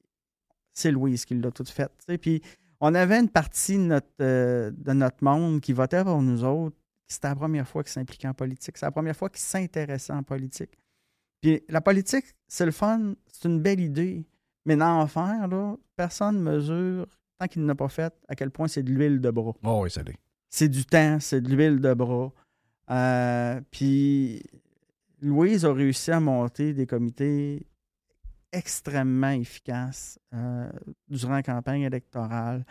[0.73, 1.91] c'est Louise qui l'a tout fait.
[2.21, 2.41] Puis
[2.79, 6.77] on avait une partie de notre, euh, de notre monde qui votait pour nous autres.
[7.07, 8.77] C'était la première fois qu'ils s'impliquaient en politique.
[8.77, 10.77] C'est la première fois qu'ils s'intéressaient en politique.
[11.41, 14.25] Puis la politique, c'est le fun, c'est une belle idée.
[14.65, 17.07] Mais d'en faire, là, personne ne mesure,
[17.41, 19.89] tant qu'il n'a pas fait, à quel point c'est de l'huile de bras Oh oui,
[19.91, 20.17] ça l'est.
[20.49, 22.31] c'est du temps, c'est de l'huile de bras.
[22.89, 24.43] Euh, puis
[25.21, 27.65] Louise a réussi à monter des comités
[28.51, 30.69] extrêmement efficaces euh,
[31.09, 32.65] durant la campagne électorale.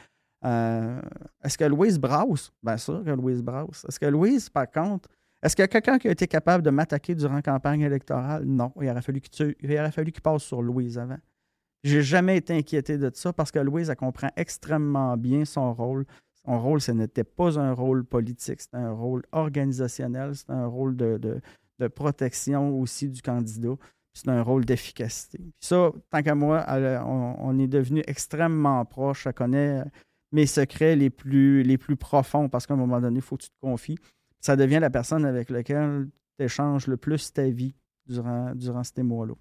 [0.44, 1.00] Euh,
[1.42, 2.52] est-ce que Louise brasse?
[2.62, 3.84] Bien sûr que Louise brasse.
[3.88, 5.08] Est-ce que Louise, par contre,
[5.42, 8.44] est-ce qu'il y a quelqu'un qui a été capable de m'attaquer durant la campagne électorale?
[8.44, 8.72] Non.
[8.80, 11.18] Il aurait fallu qu'il tue- il aurait fallu qu'il passe sur Louise avant.
[11.82, 16.04] J'ai jamais été inquiété de ça parce que Louise, elle comprend extrêmement bien son rôle.
[16.44, 20.96] Son rôle, ce n'était pas un rôle politique, c'était un rôle organisationnel, c'était un rôle
[20.96, 21.40] de, de-
[21.88, 23.74] protection aussi du candidat,
[24.12, 25.40] c'est un rôle d'efficacité.
[25.60, 26.66] Ça, tant qu'à moi,
[27.06, 29.26] on, est devenu extrêmement proche.
[29.26, 29.82] Elle connaît
[30.30, 33.44] mes secrets les plus, les plus profonds parce qu'à un moment donné, il faut que
[33.44, 33.96] tu te confies.
[34.40, 36.08] Ça devient la personne avec laquelle
[36.38, 37.74] tu échanges le plus ta vie
[38.06, 39.34] durant, durant ces mois-là.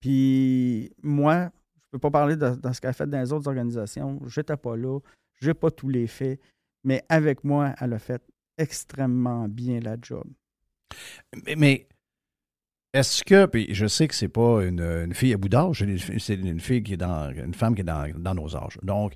[0.00, 3.48] Puis moi, je ne peux pas parler de, ce qu'elle a fait dans les autres
[3.48, 4.20] organisations.
[4.26, 4.98] Je n'étais pas là.
[5.40, 6.40] Je n'ai pas tous les faits.
[6.84, 8.22] Mais avec moi, elle a fait
[8.58, 10.24] extrêmement bien la job.
[11.56, 11.88] Mais,
[12.92, 16.18] est-ce que, puis je sais que c'est pas une, fille à bout d'âge, c'est une-
[16.18, 18.78] c'est une fille qui est dans, une femme qui est dans, dans nos âges.
[18.82, 19.14] Donc,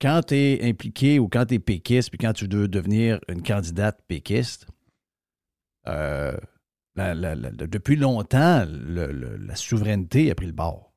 [0.00, 3.42] quand tu es impliqué ou quand tu es péquiste, puis quand tu veux devenir une
[3.42, 4.66] candidate péquiste,
[5.86, 6.36] euh,
[7.14, 10.92] la- la- la- depuis longtemps, le- le- la souveraineté a pris le bord.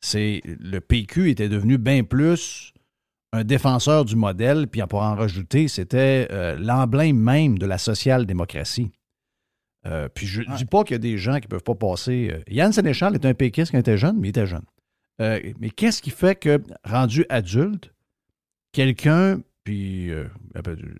[0.00, 2.72] C'est, le PQ était devenu bien plus
[3.32, 8.92] un défenseur du modèle, puis pour en rajouter, c'était euh, l'emblème même de la social-démocratie.
[9.86, 10.56] Euh, puis je ne Ouais.
[10.56, 12.30] dis pas qu'il y a des gens qui ne peuvent pas passer.
[12.32, 14.64] euh, Yann Sénéchal est un péquiste quand il était jeune, mais il était jeune.
[15.18, 17.90] Mais qu'est-ce qui fait que, rendu adulte,
[18.72, 20.28] quelqu'un, puis euh,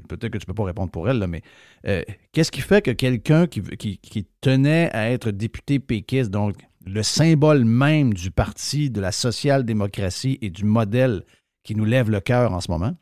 [0.08, 1.40] peut-être que tu ne peux pas répondre pour elle, mais
[1.86, 2.02] euh,
[2.32, 8.12] qu'est-ce qui fait que quelqu'un qui, tenait à être député péquiste, donc le symbole même
[8.12, 11.22] du parti, de la social-démocratie et du modèle
[11.62, 12.96] qui nous lève le cœur en ce moment,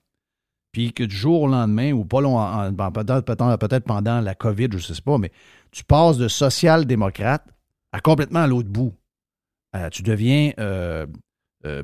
[0.72, 2.36] puis que du jour au lendemain, ou pas long,
[2.76, 5.32] peut-être pendant la COVID, je ne sais pas, mais
[5.70, 7.46] tu passes de social-démocrate
[7.92, 8.92] à complètement à l'autre bout.
[9.74, 10.52] Euh, tu deviens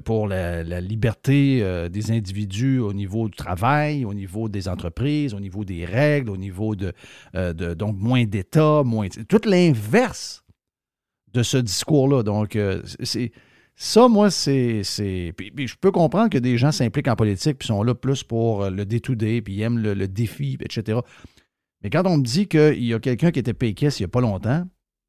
[0.05, 5.41] pour la, liberté euh, des individus au niveau du travail, au niveau des entreprises, au
[5.41, 6.93] niveau des règles, au niveau de,
[7.35, 10.45] euh, donc moins d'État, moins tout l'inverse
[11.33, 12.23] de ce discours-là.
[12.23, 13.33] Donc euh, c'est
[13.83, 14.83] ça, moi, c'est.
[15.35, 18.65] Puis, je peux comprendre que des gens s'impliquent en politique puis sont là plus pour
[18.65, 20.99] euh, le day-to-day, puis ils aiment le, défi, etc.
[21.83, 24.09] Mais quand on me dit qu'il y a quelqu'un qui était péquiste il n'y a
[24.09, 24.67] pas longtemps,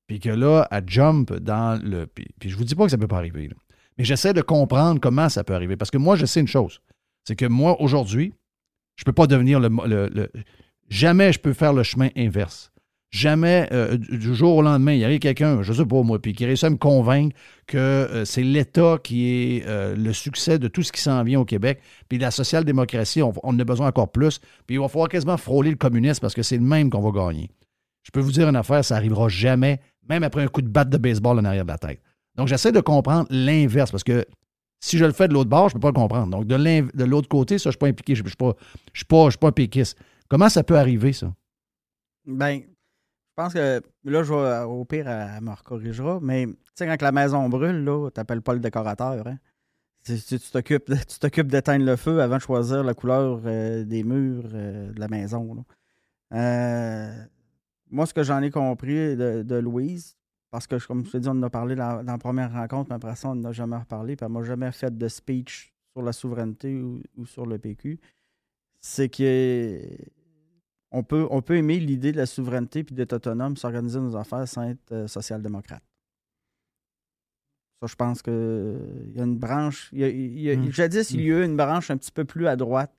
[0.07, 2.07] puis que là, elle jump dans le.
[2.07, 3.55] Puis, puis je vous dis pas que ça ne peut pas arriver, là.
[3.97, 5.75] Mais j'essaie de comprendre comment ça peut arriver.
[5.77, 6.81] Parce que moi, je sais une chose
[7.23, 8.33] c'est que moi, aujourd'hui,
[8.95, 10.31] je ne peux pas devenir le, le-
[10.89, 12.71] Jamais je peux faire le chemin inverse.
[13.11, 16.19] Jamais, euh, du jour au lendemain, il y arrive quelqu'un, je ne sais pas moi,
[16.21, 17.35] puis qui réussit à me convaincre
[17.67, 21.41] que euh, c'est l'État qui est euh, le succès de tout ce qui s'en vient
[21.41, 24.87] au Québec, puis la social-démocratie, on, on en a besoin encore plus, puis il va
[24.87, 27.51] falloir quasiment frôler le communisme parce que c'est le même qu'on va gagner.
[28.03, 29.79] Je peux vous dire une affaire, ça n'arrivera jamais,
[30.09, 32.01] même après un coup de batte de baseball en arrière de la tête.
[32.35, 34.25] Donc, j'essaie de comprendre l'inverse parce que
[34.79, 36.31] si je le fais de l'autre bord, je ne peux pas le comprendre.
[36.31, 38.15] Donc, de l'autre côté, ça, je ne suis pas impliqué.
[38.15, 38.53] Je ne suis, pas,
[38.93, 39.97] je suis, pas, péquiste.
[40.27, 41.33] Comment ça peut arriver, ça?
[42.25, 46.85] Ben, je pense que là, je vais, au pire, elle me corrigera, mais tu sais,
[46.87, 49.27] quand la maison brûle, là, tu n'appelles pas le décorateur.
[49.27, 49.37] Hein?
[50.03, 54.99] Tu t'occupes d'éteindre le feu avant de choisir la couleur euh, des murs euh, de
[54.99, 55.63] la maison.
[56.33, 57.23] Euh,
[57.91, 60.17] moi, ce que j'en ai compris de, Louise,
[60.51, 62.97] parce que, comme je te dis, on en a parlé dans, la première rencontre, mais
[62.97, 66.11] après ça, on n'a jamais reparlé, puis elle m'a jamais fait de speech sur la
[66.11, 67.99] souveraineté ou, sur le PQ,
[68.81, 69.79] c'est que
[70.91, 74.45] on peut, on peut aimer l'idée de la souveraineté puis d'être autonome, s'organiser nos affaires
[74.45, 75.83] sans être social-démocrate.
[77.81, 79.89] Ça, je pense qu'il y a une branche.
[79.93, 80.71] Il y a, hmm.
[80.71, 82.93] Jadis, il y a eu une branche un petit peu plus à droite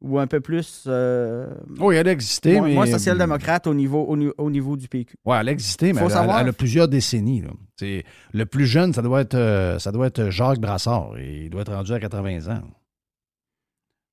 [0.00, 0.84] ou un peu plus.
[0.86, 1.48] Euh,
[1.80, 2.74] oh, elle a existé, mais.
[2.74, 5.16] Moi, social-démocrate au niveau, au, niveau du PQ.
[5.24, 7.44] Oui, elle a existé, mais elle, a plusieurs décennies.
[7.80, 11.18] Le plus jeune, ça doit, être, euh, ça doit être Jacques Brassard.
[11.18, 12.62] Il doit être rendu à 80 ans.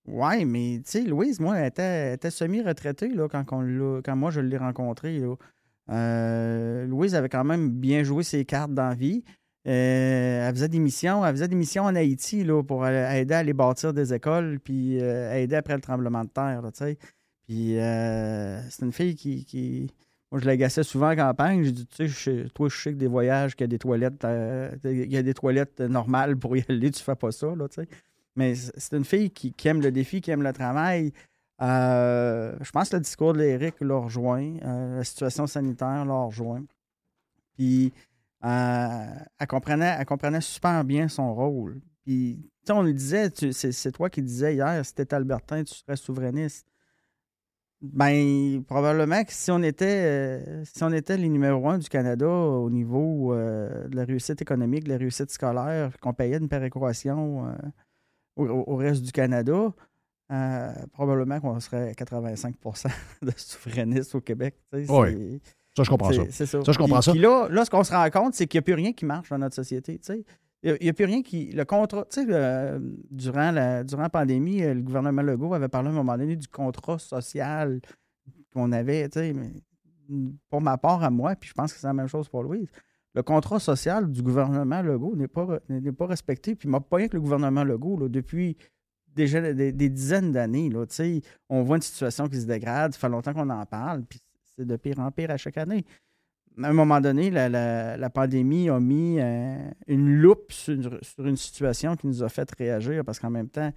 [0.07, 5.21] Oui, mais tu sais, Louise, moi, elle était, semi-retraitée quand, quand moi je l'ai rencontrée.
[5.91, 9.23] Euh, Louise avait quand même bien joué ses cartes dans la vie.
[9.67, 13.39] Euh, elle faisait des missions, elle faisait des missions en Haïti là, pour aider à
[13.39, 16.61] aller bâtir des écoles, puis euh, aider après le tremblement de terre.
[17.47, 19.91] puis euh, c'est une fille qui,
[20.31, 21.63] Moi, je l'agaçais souvent en campagne.
[21.63, 24.23] J'ai dit, tu sais, toi, je sais que des voyages, qu'il y a des toilettes,
[24.83, 27.65] il y a des toilettes normales pour y aller, tu fais pas ça, là.
[28.35, 31.11] Mais c'est une fille qui, aime le défi, qui aime le travail.
[31.59, 34.57] je pense que le discours de l'Éric l'a rejoint.
[34.61, 36.63] la situation sanitaire l'a rejoint.
[37.57, 37.93] Puis
[38.45, 41.81] elle, comprenait, elle comprenait super bien son rôle.
[42.03, 46.67] Puis, on lui disait, c'est toi qui disais hier, si tu Albertin, tu serais souverainiste.
[47.81, 52.27] Ben, probablement que si on était, euh, si on était les numéro un du Canada
[52.27, 57.53] au niveau euh, de la réussite économique, de la réussite scolaire, qu'on payait une péréquation
[58.37, 59.73] au, reste du Canada,
[60.93, 62.87] probablement qu'on serait 85%
[63.21, 64.55] de souverainistes au Québec.
[64.73, 65.41] Oui.
[65.75, 66.45] Ça, je comprends ça.
[66.45, 66.59] ça.
[66.65, 67.11] je comprends ça.
[67.11, 69.05] Puis là, là, ce qu'on se rend compte, c'est qu'il n'y a plus rien qui
[69.05, 69.99] marche dans notre société.
[70.63, 71.51] Il n'y a, plus rien qui.
[71.51, 72.05] Le contrat.
[72.09, 72.79] Tu sais,
[73.11, 76.35] durant, la, durant la pandémie, euh, le gouvernement Legault avait parlé à un moment donné
[76.35, 77.81] du contrat social
[78.53, 79.07] qu'on avait.
[79.09, 79.51] Tu sais, mais
[80.49, 82.69] pour ma part, à moi, puis je pense que c'est la même chose pour Louise.
[83.13, 86.55] Le contrat social du gouvernement Legault n'est pas, n'est pas respecté.
[86.55, 88.57] Puis, pas rien que le gouvernement Legault, là, depuis
[89.15, 90.69] déjà des, dizaines d'années,
[91.49, 92.93] on voit une situation qui se dégrade.
[92.93, 94.03] Ça fait longtemps qu'on en parle.
[94.03, 94.19] Puis
[94.57, 95.85] c'est de pire en pire à chaque année.
[96.61, 100.73] À un moment donné, la, pandémie a mis euh, une loupe sur,
[101.19, 103.73] une situation qui nous a fait réagir parce qu'en même temps,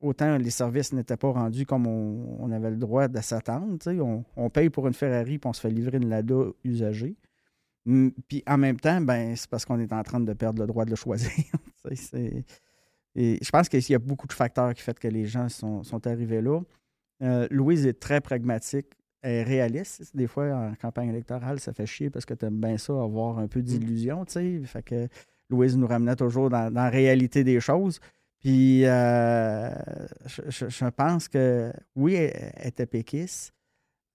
[0.00, 3.78] autant les services n'étaient pas rendus comme on, avait le droit de s'attendre.
[4.36, 7.16] On, paye pour une Ferrari puis on se fait livrer une Lada usagée.
[8.28, 10.84] Puis en même temps, ben, c'est parce qu'on est en train de perdre le droit
[10.84, 11.30] de le choisir.
[13.16, 16.42] Je pense qu'il y a beaucoup de facteurs qui font que les gens sont, arrivés
[16.42, 16.60] là.
[17.22, 18.92] Euh, Louise est très pragmatique
[19.26, 20.16] réaliste.
[20.16, 23.38] Des fois, en campagne électorale, ça fait chier parce que tu aimes bien ça, avoir
[23.38, 24.60] un peu d'illusion, tu sais.
[24.64, 25.08] Fait que
[25.50, 28.00] Louise nous ramenait toujours dans, la réalité des choses.
[28.40, 29.70] Puis, euh,
[30.26, 33.52] je, pense que, oui, elle, était péquiste.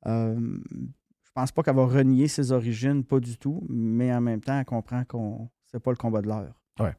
[0.05, 0.39] Euh,
[0.73, 4.57] je pense pas qu'elle va renier ses origines, pas du tout, mais en même temps,
[4.57, 6.53] elle comprend qu'on c'est pas le combat de l'heure.
[6.79, 6.93] Ouais.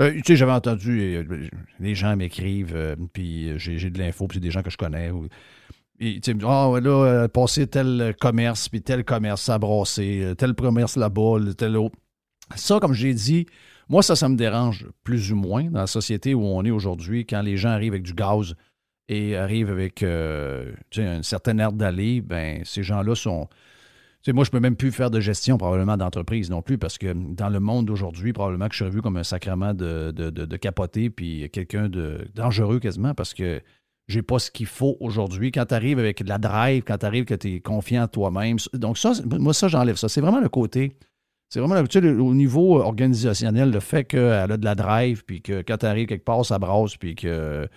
[0.00, 4.50] Euh, tu sais, j'avais entendu, les gens m'écrivent, puis j'ai de l'info, puis c'est des
[4.50, 5.10] gens que je connais.
[6.00, 10.54] Et tu ah, là, euh, passer tel commerce, puis tel commerce à brasser, euh, tel
[10.54, 11.96] commerce là-bas, tel autre.
[12.56, 13.46] Ça, comme j'ai dit,
[13.88, 17.26] moi, ça, ça me dérange plus ou moins dans la société où on est aujourd'hui,
[17.26, 18.54] quand les gens arrivent avec du gaz
[19.08, 23.48] et arrivent avec euh, un certain air d'aller, ben ces gens-là sont.
[24.22, 27.12] sais, moi, je peux même plus faire de gestion probablement d'entreprise non plus, parce que
[27.12, 30.56] dans le monde d'aujourd'hui, probablement que je serais vu comme un sacrement de, de, de
[30.56, 33.60] capoter, puis quelqu'un de dangereux quasiment, parce que
[34.08, 35.52] j'ai pas ce qu'il faut aujourd'hui.
[35.52, 38.08] Quand tu arrives avec de la drive, quand tu arrives que tu es confiant en
[38.08, 38.56] toi-même.
[38.74, 40.08] Donc, ça, moi, ça, j'enlève ça.
[40.08, 40.96] C'est vraiment le côté.
[41.48, 45.60] C'est vraiment tu au niveau organisationnel, le fait qu'elle a de la drive, puis que
[45.60, 47.68] quand tu arrives quelque part, ça brasse, puis que.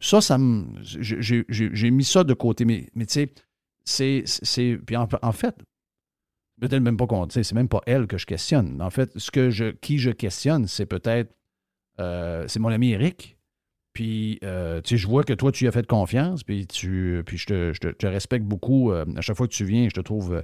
[0.00, 0.38] Ça, ça.
[0.80, 2.64] J'ai mis ça de côté.
[2.64, 3.28] Mais, mais tu
[3.84, 4.78] sais, c'est.
[4.86, 5.56] Puis en, fait,
[6.60, 8.80] peut-être même pas c'est même pas elle que je questionne.
[8.80, 11.34] En fait, ce que je, qui je questionne, c'est peut-être.
[11.98, 13.35] Euh, c'est mon ami Eric
[13.96, 17.22] puis, euh, tu sais, je vois que toi, tu y as fait confiance, puis, tu,
[17.24, 18.92] puis je, te, respecte beaucoup.
[18.92, 20.42] Euh, à chaque fois que tu viens, je te trouve euh,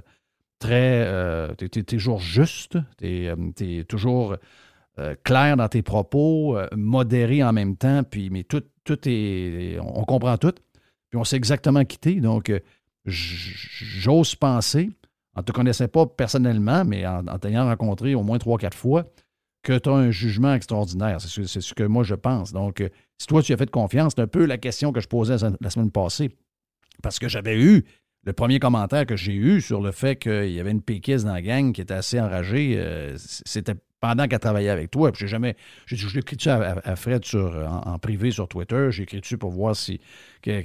[0.59, 1.55] très.
[1.59, 4.36] tu es, toujours juste, tu es, toujours
[5.22, 9.78] clair dans tes propos, modéré en même temps, puis, mais tout, tout est.
[9.80, 10.55] On, comprend tout,
[11.11, 12.22] puis on sait exactement quitter.
[12.22, 12.50] Donc,
[13.05, 14.88] j'ose penser,
[15.34, 19.05] en te connaissant pas personnellement, mais en, en t'ayant rencontré au moins trois, quatre fois,
[19.62, 21.20] que tu as un jugement extraordinaire.
[21.20, 22.53] C'est ce, que moi je pense.
[22.53, 22.88] Donc, euh,
[23.22, 25.70] si toi tu as fait confiance, c'est un peu la question que je posais la
[25.70, 26.32] semaine passée.
[27.04, 27.84] Parce que j'avais eu
[28.24, 31.32] le premier commentaire que j'ai eu sur le fait qu'il y avait une péquiste dans
[31.32, 35.12] la gang qui était assez enragée, euh, c'était pendant qu'elle travaillait avec toi.
[35.16, 35.56] J'ai jamais.
[35.86, 37.54] J'ai écrit dessus à, Fred sur,
[37.86, 38.88] en, privé sur Twitter?
[38.90, 40.00] J'ai écrit dessus pour voir si.
[40.42, 40.60] que-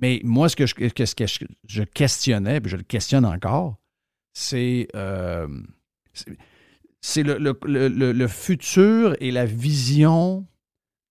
[0.00, 0.74] mais moi, ce que je,
[1.84, 3.78] questionnais, puis je le questionne encore,
[4.34, 4.88] c'est.
[4.94, 5.48] euh,
[7.00, 10.46] c'est- le futur et la vision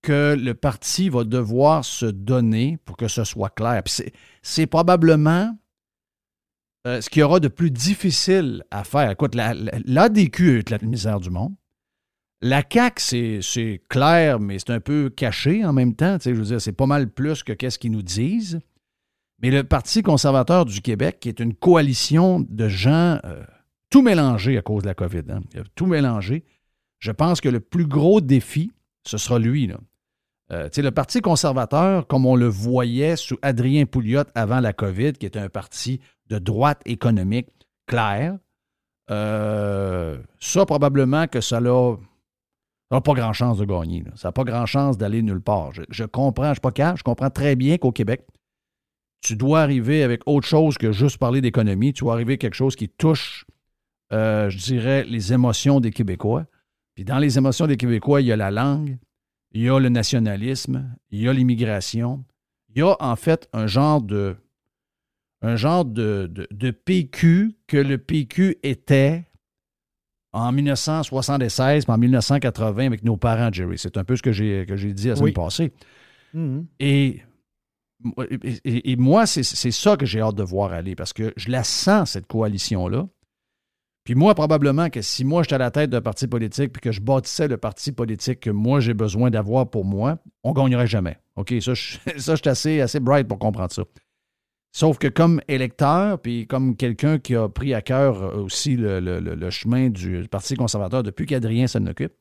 [0.08, 3.82] que le parti va devoir se donner pour que ce soit clair.
[3.86, 5.58] C'est- probablement
[6.86, 9.12] euh, ce qu'il y aura de plus difficile à faire.
[9.12, 11.53] Écoute, la- la- l'ADQ a eu la misère du monde.
[12.41, 16.18] La CAQ, c'est- clair, mais c'est un peu caché en même temps.
[16.24, 18.60] Je veux dire, c'est pas mal plus que qu'est-ce qu'ils nous disent.
[19.41, 23.43] Mais le Parti conservateur du Québec, qui est une coalition de gens euh,
[23.89, 25.41] tout mélangés à cause de la COVID, hein,
[25.76, 26.45] tout mélangé,
[26.99, 28.72] je pense que le plus gros défi,
[29.05, 29.68] ce sera lui.
[29.68, 29.80] Là.
[30.52, 35.26] Euh, le Parti conservateur, comme on le voyait sous Adrien Pouliot avant la COVID, qui
[35.26, 37.50] était un parti de droite économique
[37.86, 38.38] clair,
[39.10, 44.04] euh, ça, probablement que ça n'a pas grand chance de gagner.
[44.16, 45.72] Ça n'a pas grand chance d'aller nulle part.
[45.89, 48.26] Je, comprends, je ne suis pas calme, je comprends très bien qu'au Québec,
[49.22, 51.93] tu dois arriver avec autre chose que juste parler d'économie.
[51.93, 53.45] Tu dois arriver avec quelque chose qui touche,
[54.14, 56.45] euh, je dirais, les émotions des Québécois.
[56.95, 58.98] Puis dans les émotions des Québécois, il y a la langue,
[59.52, 62.24] il y a le nationalisme, il y a l'immigration.
[62.70, 64.36] Il y a en fait un genre de,
[65.41, 69.26] un genre de, de- de PQ que le PQ était
[70.34, 73.78] en 1976 puis en 1980 avec nos parents, Jerry.
[73.78, 75.32] C'est un peu ce que j'ai, que j'ai dit la semaine Oui.
[75.34, 75.72] passée.
[76.34, 76.68] Mhm.
[76.80, 77.22] Et,
[78.30, 81.50] et- et- moi, c'est c'est ça que j'ai hâte de voir aller parce que je
[81.50, 83.08] la sens, cette coalition-là.
[84.08, 86.93] Puis moi, probablement que si moi, j'étais à la tête d'un parti politique puis que
[86.93, 90.88] je bâtissais le parti politique que moi, j'ai besoin d'avoir pour moi, on ne gagnerait
[90.88, 91.18] jamais.
[91.36, 91.53] OK?
[91.60, 93.84] Ça, je, suis assez, bright pour comprendre ça.
[94.72, 99.49] Sauf que comme électeur, puis comme quelqu'un qui a pris à cœur euh, aussi le,
[99.49, 102.14] chemin du Parti conservateur depuis qu'Adrien s'en occupe,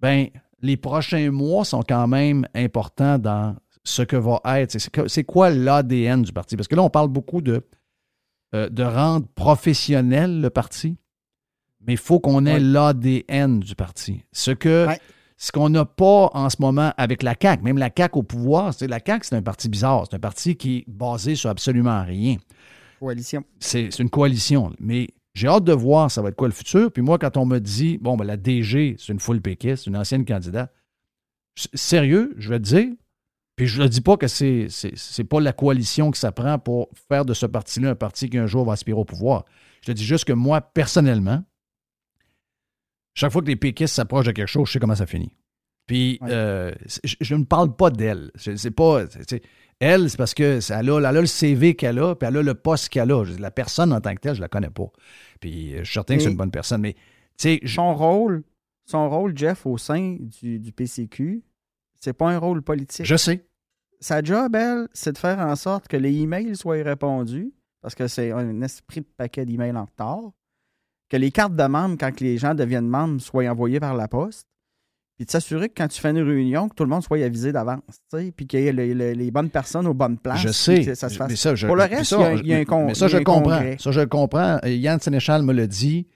[0.00, 0.26] ben
[0.60, 3.54] les prochains mois sont quand même importants dans
[3.84, 4.76] ce que va être.
[5.06, 6.56] c'est quoi l'ADN du parti?
[6.56, 7.62] Parce que là, on parle beaucoup de,
[8.54, 10.96] euh, de rendre professionnel le parti,
[11.86, 12.60] mais il faut qu'on ait Ouais.
[12.60, 14.22] l'ADN du parti.
[14.32, 15.00] Ce que Ouais.
[15.36, 18.72] ce qu'on n'a pas en ce moment avec la CAQ, même la CAQ au pouvoir,
[18.72, 20.04] c'est la CAQ, c'est un parti bizarre.
[20.08, 22.36] C'est un parti qui est basé sur absolument rien.
[23.00, 23.44] Coalition.
[23.60, 24.72] C'est une coalition.
[24.80, 26.90] Mais j'ai hâte de voir ça va être quoi le futur.
[26.90, 29.90] Puis moi, quand on me dit, bon, ben, la DG, c'est une full péquiste, c'est
[29.90, 30.72] une ancienne candidate,
[31.74, 32.88] sérieux, je vais te dire,
[33.56, 36.58] puis je ne dis pas que c'est c'est c'est pas la coalition que ça prend
[36.58, 39.44] pour faire de ce parti-là un parti qui un jour va aspirer au pouvoir.
[39.82, 41.42] Je te dis juste que moi, personnellement,
[43.14, 45.32] chaque fois que les péquistes s'approchent de quelque chose, je sais comment ça finit.
[45.86, 46.28] Puis, Ouais.
[46.32, 46.72] euh,
[47.04, 48.30] je, je ne parle pas d'elle.
[48.34, 49.04] C'est pas.
[49.78, 52.36] elle, c'est parce que ça- elle a, elle a le CV qu'elle a, puis elle
[52.38, 53.24] a le poste qu'elle a.
[53.38, 54.90] La personne en tant que telle, je la connais pas.
[55.40, 56.80] Puis, euh, je suis certain que c'est une bonne personne.
[56.80, 56.96] Mais,
[57.40, 58.42] je- Son rôle,
[58.84, 61.42] son rôle, Jeff, au sein du, du PCQ,
[62.06, 63.04] c'est pas un rôle politique.
[63.04, 63.44] je sais.
[64.00, 67.52] Sa job, elle, c'est de faire en sorte que les emails soient répondus,
[67.82, 70.20] parce que c'est un esprit de paquet d'emails en retard,
[71.08, 74.46] que les cartes de membres, quand les gens deviennent membres, soient envoyées par la poste,
[75.16, 77.50] puis de s'assurer que quand tu fais une réunion, que tout le monde soit avisé
[77.50, 77.80] d'avance,
[78.36, 80.40] puis qu'il y ait le- le- les bonnes personnes aux bonnes places.
[80.42, 80.84] Je sais.
[80.84, 81.30] que ça se fasse.
[81.30, 82.86] mais ça, je- Pour le reste, ça, il y a- il y a un con-
[82.86, 83.42] Mais ça, il y a je un comprends.
[83.56, 83.76] congrès.
[83.80, 84.58] Ça, je comprends.
[84.64, 86.06] Yann Sénéchal me l'a dit.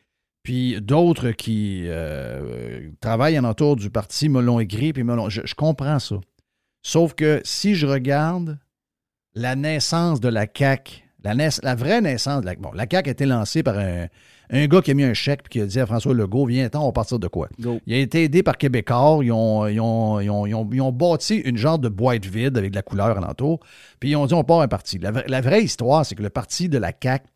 [0.42, 4.92] Puis d'autres qui euh, travaillent en autour du parti me l'ont écrit.
[4.92, 6.16] Puis me l'ont- je, je comprends ça.
[6.82, 8.58] Sauf que si je regarde
[9.34, 13.10] la naissance de la CAQ, la, naiss- la vraie naissance de la Bon, la CAQ
[13.10, 14.06] a été lancée par un,
[14.48, 16.82] un gars qui a mis un chèque puis qui a dit à François Legault Viens-t'en,
[16.82, 17.48] on va partir de quoi?
[17.60, 17.78] Go.
[17.86, 19.18] il a été aidé par Québécois.
[19.22, 22.24] Ils ont, ils, ont, ils, ont, ils ont- ils ont bâti une genre de boîte
[22.24, 23.60] vide avec de la couleur alentour.
[24.00, 24.98] Puis ils ont dit on part un parti.
[24.98, 27.26] La, la vraie histoire, c'est que le parti de la CAQ,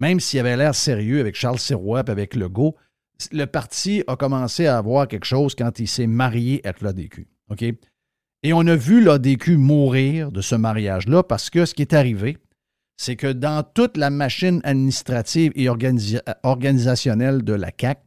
[0.00, 2.76] même s'il avait l'air sérieux avec Charles Sirois avec Legault,
[3.32, 7.28] le parti a commencé à avoir quelque chose quand il s'est marié avec l'ADQ.
[7.50, 7.62] OK?
[8.42, 12.38] Et on a vu l'ADQ mourir de ce mariage-là parce que ce qui est arrivé,
[12.96, 18.00] c'est que dans toute la machine administrative et organisa- organisationnelle de la CAQ,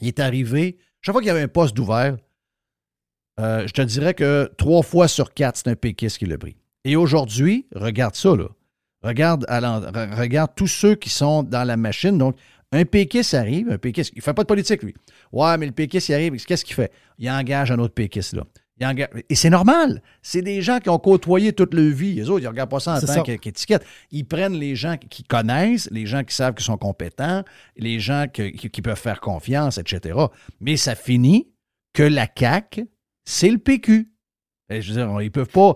[0.00, 2.16] il est arrivé, chaque fois qu'il y avait un poste d'ouvert,
[3.40, 6.56] euh, je te dirais que trois fois sur quatre, c'est un péquiste qui l'a pris.
[6.84, 8.48] Et aujourd'hui, regarde ça, là.
[9.04, 12.16] Regarde, re- regarde tous ceux qui sont dans la machine.
[12.18, 12.36] Donc,
[12.72, 14.94] un péquiste arrive, un péquiste, il ne fait pas de politique, lui.
[15.30, 16.90] Ouais, mais le péquiste, il arrive, qu'est-ce qu'il fait?
[17.18, 18.44] Il engage un autre péquiste, là.
[18.80, 20.02] Ils enga- Et c'est normal.
[20.20, 22.14] C'est des gens qui ont côtoyé toute leur vie.
[22.14, 23.84] Les autres, ils ne regardent pas ça en C'est tant qu'étiquette.
[24.10, 27.44] Ils prennent les gens qui connaissent, les gens qui savent qu'ils sont compétents,
[27.76, 30.18] les gens que- qui, qui peuvent faire confiance, etc.
[30.60, 31.46] Mais ça finit
[31.92, 32.88] que la CAQ,
[33.24, 34.10] c'est le PQ.
[34.70, 35.74] Et je veux dire, ils peuvent pas.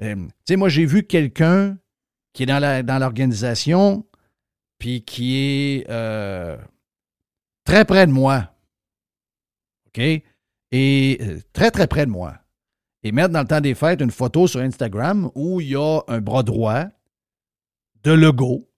[0.00, 1.76] euh, tu sais, moi, j'ai vu quelqu'un
[2.32, 4.06] qui est dans la- dans l'organisation,
[4.78, 6.56] puis qui est euh,
[7.64, 8.54] très près de moi.
[9.88, 9.98] OK?
[9.98, 12.38] Et euh, très, très près de moi.
[13.02, 16.00] Et mettre dans le temps des fêtes une photo sur Instagram où il y a
[16.08, 16.84] un bras droit
[18.04, 18.68] de Legault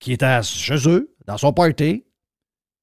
[0.00, 2.04] qui est à, chez eux, dans son party.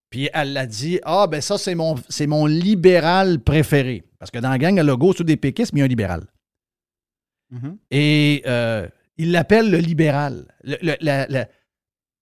[0.10, 4.04] Puis elle l'a dit Ah, ben ça, c'est mon, c'est mon libéral préféré.
[4.20, 5.90] Parce que dans la gang à Legault, c'est des péquistes, mais il y a un
[5.90, 6.26] libéral.
[7.52, 7.78] Mhm.
[7.92, 8.88] Et euh,
[9.18, 10.48] il l'appelle le libéral.
[10.64, 11.46] Le, le-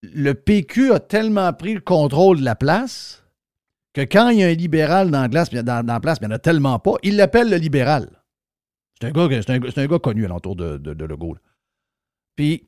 [0.04, 3.24] le PQ a tellement pris le contrôle de la place
[3.94, 6.34] que quand il y a un libéral dans la, dans, dans la place, il n'y
[6.34, 8.10] en a tellement pas, il l'appelle le libéral.
[9.00, 11.38] C'est un un, un gars connu alentour de, de, de Legault.
[12.36, 12.68] Puis,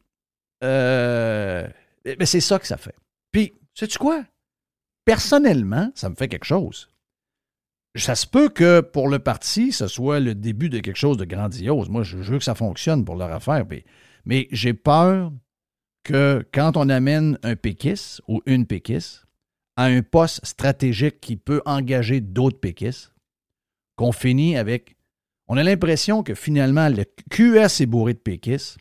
[0.63, 1.67] euh,
[2.05, 2.95] mais c'est ça que ça fait.
[3.31, 4.23] Puis, sais-tu quoi?
[5.05, 6.89] Personnellement, ça me fait quelque chose.
[7.97, 11.25] Ça se peut que pour le parti, ce soit le début de quelque chose de
[11.25, 11.89] grandiose.
[11.89, 13.65] Moi, je veux que ça fonctionne pour leur affaire.
[13.67, 13.85] puis-
[14.25, 15.31] mais j'ai peur
[16.03, 19.25] que quand on amène un péquiste ou une péquiste
[19.75, 23.11] à un poste stratégique qui peut engager d'autres péquistes,
[23.95, 24.95] qu'on finit avec.
[25.47, 28.77] On a l'impression que finalement, le QS est bourré de péquistes.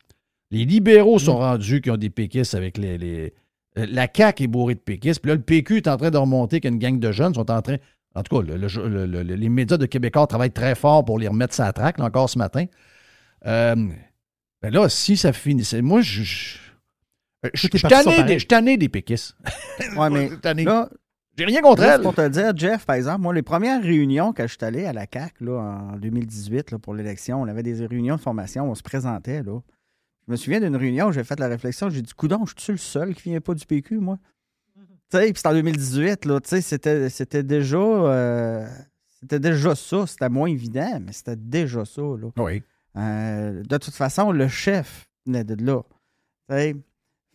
[0.50, 2.98] Les libéraux sont rendus qui ont des péquistes avec les.
[2.98, 3.34] les-
[3.76, 5.20] euh, la CAQ est bourrée de péquistes.
[5.20, 7.60] Puis là, le PQ est en train de remonter qu'une gang de jeunes sont en
[7.60, 7.76] train.
[8.14, 11.18] En tout cas, le- le- le- le- les médias de Québécois travaillent très fort pour
[11.18, 12.66] les remettre sa traque, là, encore ce matin.
[13.46, 13.88] Euh,
[14.64, 15.82] ben là, si ça finissait.
[15.82, 16.22] Moi, je.
[16.22, 16.58] je-
[17.42, 17.78] je- je Tout est
[18.38, 19.36] suis tanné des- péquistes.
[19.96, 20.30] Ouais, mais
[20.64, 20.88] là,
[21.36, 22.00] J'ai rien contre Juste elle.
[22.02, 24.92] pour te dire, Jeff, par exemple, moi, les premières réunions quand je suis allé à
[24.92, 25.58] la CAC là,
[25.92, 29.42] en 2018 là, pour l'élection, on avait des réunions de formation, on se présentait.
[29.42, 29.60] Là.
[30.26, 32.72] Je me souviens d'une réunion où j'ai fait la réflexion, j'ai dit, coudon, je suis
[32.72, 34.18] le seul qui vient pas du PQ, moi?
[35.10, 37.76] Tu sais, puis c'était en 2018, là, tu sais, c'était, c'était déjà...
[37.76, 38.66] euh,
[39.20, 40.06] c'était déjà ça.
[40.06, 42.28] C'était moins évident, mais c'était déjà ça, là.
[42.38, 42.62] Oui.
[42.96, 45.82] Euh, de toute façon, le chef venait de là.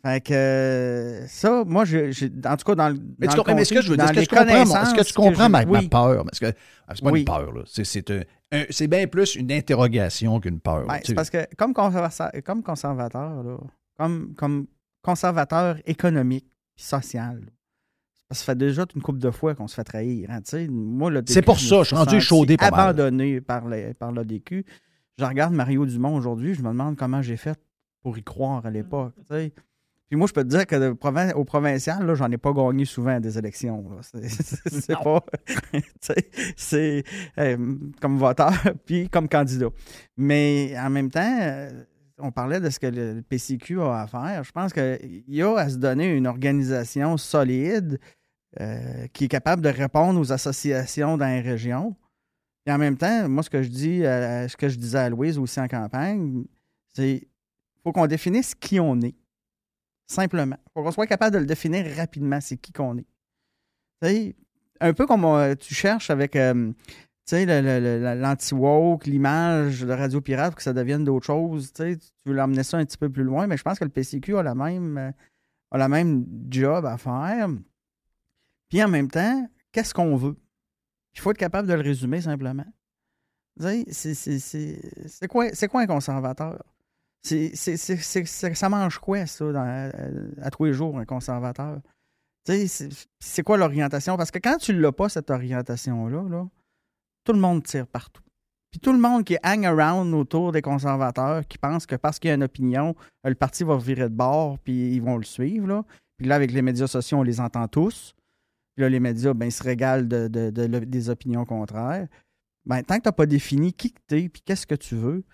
[0.02, 2.12] Fait que euh, ça, moi, j'ai,
[2.46, 3.98] en tout cas, dans, le- Mais, dans tu le comprends- mais est-ce que je veux
[3.98, 5.90] dire, dans est-ce que, tu comprends, est-ce que tu comprends ma, oui.
[5.90, 6.24] peur?
[6.24, 6.54] Parce que
[6.88, 7.20] ah, c'est pas Oui.
[7.20, 7.64] une peur, là.
[7.66, 8.22] C'est, un-
[8.54, 10.88] un- bien plus une interrogation qu'une peur.
[10.88, 13.58] Ben, c'est parce que comme, conserva- comme conservateur, là,
[13.98, 14.68] comme, comme
[15.02, 16.46] conservateur économique
[16.78, 20.30] et social, là, ça fait déjà une couple de fois qu'on se fait trahir.
[20.32, 20.40] hein.
[20.70, 22.80] Moi, C'est pour ça, je suis rendu pas mal.
[22.92, 24.14] abandonné par, les, par.
[25.20, 27.60] Je regarde Mario Dumont aujourd'hui, je me demande comment j'ai fait
[28.02, 29.14] pour y croire à l'époque.
[29.18, 29.52] tu sais.
[30.08, 32.86] Puis moi, je peux te dire que provin- au provincial, là, j'en ai pas gagné
[32.86, 33.86] souvent à des élections.
[34.02, 35.24] C'est, pas.
[36.56, 37.04] c'est
[37.38, 38.54] euh, comme voteur,
[38.86, 39.68] puis comme candidat.
[40.16, 41.70] Mais en même temps, euh,
[42.18, 44.44] on parlait de ce que le le PCQ a à faire.
[44.46, 48.00] Je pense qu'il y a à se donner une organisation solide
[48.62, 51.94] euh, qui est capable de répondre aux associations dans les régions.
[52.70, 55.40] Et en même temps, moi, ce que je dis, ce que je disais à Louise
[55.40, 56.44] aussi en campagne,
[56.94, 57.28] c'est
[57.84, 59.16] faut qu'on définisse qui on est.
[60.06, 60.56] Simplement.
[60.76, 63.00] faut qu'on soit capable de le définir rapidement, c'est qui qu'on
[64.04, 64.36] est.
[64.80, 66.72] Un peu comme tu cherches avec euh,
[67.32, 71.74] l'anti-woke, l'image de Radio Pirate, pour que ça devienne d'autres choses.
[71.74, 74.38] Tu veux l'emmener ça un petit peu plus loin, mais je pense que le PCQ
[74.38, 75.12] a la même, euh,
[75.72, 77.50] a la même job à faire.
[78.70, 80.38] Puis en même temps, qu'est-ce qu'on veut?
[81.16, 82.66] Il faut être capable de le résumer simplement.
[83.92, 86.64] C'est- quoi, quoi un conservateur?
[87.22, 91.82] Ça mange quoi, ça, euh, à tous les jours, un conservateur?
[93.20, 94.18] C'est, quoi l'orientation?
[94.18, 96.48] Parce que quand tu l'as pas, cette orientation-là, là,
[97.26, 98.24] tout le monde tire partout.
[98.72, 102.30] Puis tout le monde qui hang around autour des conservateurs, qui pense que parce qu'il
[102.30, 105.68] y a une opinion, le parti va virer de bord, puis ils vont le suivre.
[105.68, 105.84] Là.
[106.18, 108.14] Puis là, avec les médias sociaux, on les entend tous.
[108.80, 112.08] Puis là, les médias, ben, ils se régalent de, de- de le- des opinions contraires.
[112.66, 114.96] Ben, tant que tu n'as pas défini qui que tu es, puis qu'est-ce que tu
[114.96, 115.26] veux,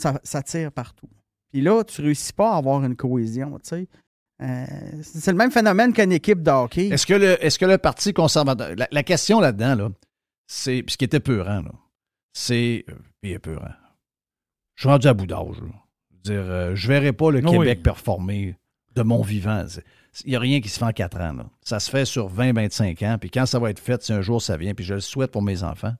[0.00, 1.08] ça, ça tire partout.
[1.50, 3.88] Puis là, tu réussis pas à avoir une cohésion, tu sais.
[4.40, 4.66] Euh,
[5.02, 6.86] c'est le même phénomène qu'une équipe de hockey.
[6.90, 8.76] Est-ce que, le, est-ce que le Parti conservateur.
[8.76, 9.88] La, la question là-dedans, là,
[10.46, 10.84] c'est.
[10.84, 11.72] puis Ce qui était peurant, là,
[12.34, 12.84] c'est.
[12.88, 13.74] euh, Puis épeurant.
[14.76, 15.60] Je suis rendu à bout d'âge.
[15.60, 15.72] là.
[16.12, 17.50] Je veux dire, euh, je verrai pas le Oui.
[17.50, 18.54] Québec performer
[18.94, 19.64] de mon vivant.
[20.24, 21.32] Il n'y a rien qui se fait en quatre ans.
[21.32, 21.46] là.
[21.62, 23.18] Ça se fait sur 20-25 ans.
[23.18, 25.30] Puis quand ça va être fait, si un jour ça vient, puis je le souhaite
[25.30, 25.94] pour mes enfants,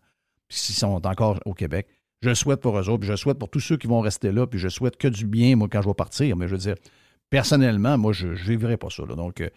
[0.48, 1.86] puis s'ils sont encore au Québec,
[2.22, 4.00] je le souhaite pour eux autres, puis je le souhaite pour tous ceux qui vont
[4.00, 6.36] rester là, puis je souhaite que du bien, moi, quand je vais partir.
[6.36, 6.76] Mais je veux dire,
[7.30, 9.04] personnellement, moi, je ne vivrai pas ça.
[9.04, 9.48] Donc, euh,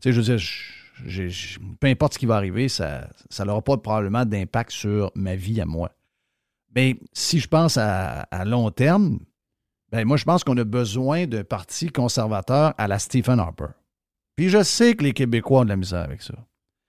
[0.00, 3.08] tu sais, je veux dire, peu importe ce qui va arriver, ça
[3.44, 5.92] n'aura pas probablement d'impact sur ma vie à moi.
[6.74, 9.18] Mais si je pense à, long terme,
[9.90, 13.68] ben moi, je pense qu'on a besoin d'un parti conservateur à la Stephen Harper.
[14.38, 16.32] Puis je sais que les Québécois ont de la misère avec ça.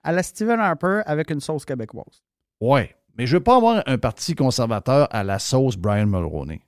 [0.04, 2.22] À la Stephen Harper avec une sauce québécoise.
[2.60, 6.60] Ouais, mais je veux pas avoir un parti conservateur à la sauce Brian Mulroney.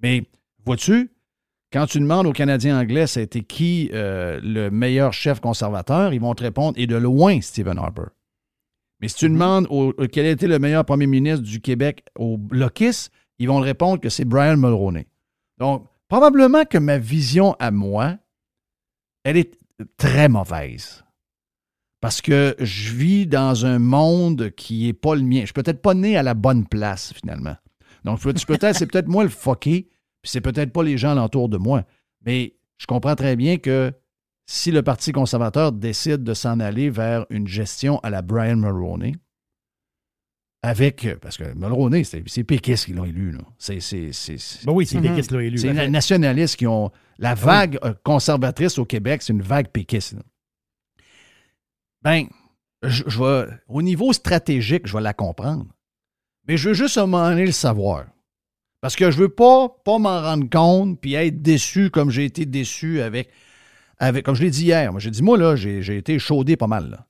[0.00, 0.22] Mais
[0.64, 1.10] vois-tu,
[1.72, 6.36] quand tu demandes aux Canadiens anglais c'était qui euh, le meilleur chef conservateur, ils vont
[6.36, 8.12] te répondre et de loin Stephen Harper.
[9.00, 9.32] Mais si tu Mhm.
[9.34, 13.08] demandes au- quel a été le meilleur premier ministre du Québec au Blocis,
[13.40, 15.08] ils vont te répondre que c'est Brian Mulroney.
[15.58, 18.18] Donc, probablement que ma vision à moi,
[19.24, 19.58] elle est
[19.96, 21.04] très mauvaise.
[22.00, 25.40] Parce que je vis dans un monde qui n'est pas le mien.
[25.40, 27.56] Je suis peut-être pas né à la bonne place, finalement.
[28.04, 29.88] Donc, peut- peut-être, c'est peut-être moi le fucké,
[30.20, 31.84] puis c'est peut-être pas les gens alentour de moi.
[32.24, 33.92] Mais je comprends très bien que
[34.46, 39.14] si le Parti conservateur décide de s'en aller vers une gestion à la Brian Mulroney,
[40.62, 41.06] avec.
[41.20, 43.32] Parce que Mulroney, c'est péquistes qui l'ont élu.
[43.32, 43.40] là.
[43.58, 43.78] C'est.
[44.64, 45.14] Ben oui, c'est Mhm.
[45.16, 45.58] Pékis qui l'a élu.
[45.58, 46.90] c'est les nationalistes qui ont.
[47.18, 50.14] La vague euh, conservatrice au Québec, c'est une vague péquiste.
[50.14, 50.22] là.
[52.02, 52.26] Ben,
[52.82, 53.46] je, je vais.
[53.68, 55.66] Au niveau stratégique, je vais la comprendre.
[56.48, 58.06] Mais je veux juste à un moment donné le savoir.
[58.80, 62.46] Parce que je veux pas, pas m'en rendre compte puis être déçu comme j'ai été
[62.46, 63.30] déçu avec.
[63.98, 64.90] avec comme je l'ai dit hier.
[64.90, 66.90] Moi, j'ai dit, moi, là, j'ai été chaudé pas mal.
[66.90, 67.06] Là.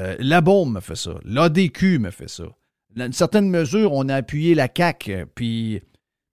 [0.00, 1.12] Euh, la bombe me fait ça.
[1.24, 2.44] L'ADQ me fait ça.
[2.96, 5.82] Dans une certaine mesure, on a appuyé la CAQ, puis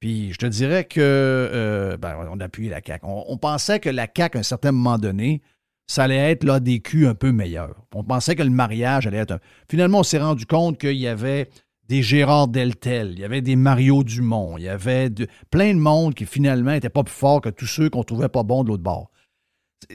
[0.01, 3.05] je te dirais que euh, ben, on a appuyé la CAQ.
[3.05, 5.41] On, pensait que la CAQ, à un certain moment donné,
[5.87, 7.75] ça allait être l'ADQ un peu meilleur.
[7.93, 9.39] On pensait que le mariage allait être un...
[9.69, 11.49] Finalement, on s'est rendu compte qu'il y avait
[11.87, 15.09] des Gérard Deltel, il y avait des Mario Dumont, il y avait
[15.49, 18.43] plein de monde qui finalement n'était pas plus fort que tous ceux qu'on trouvait pas
[18.43, 19.09] bons de l'autre bord.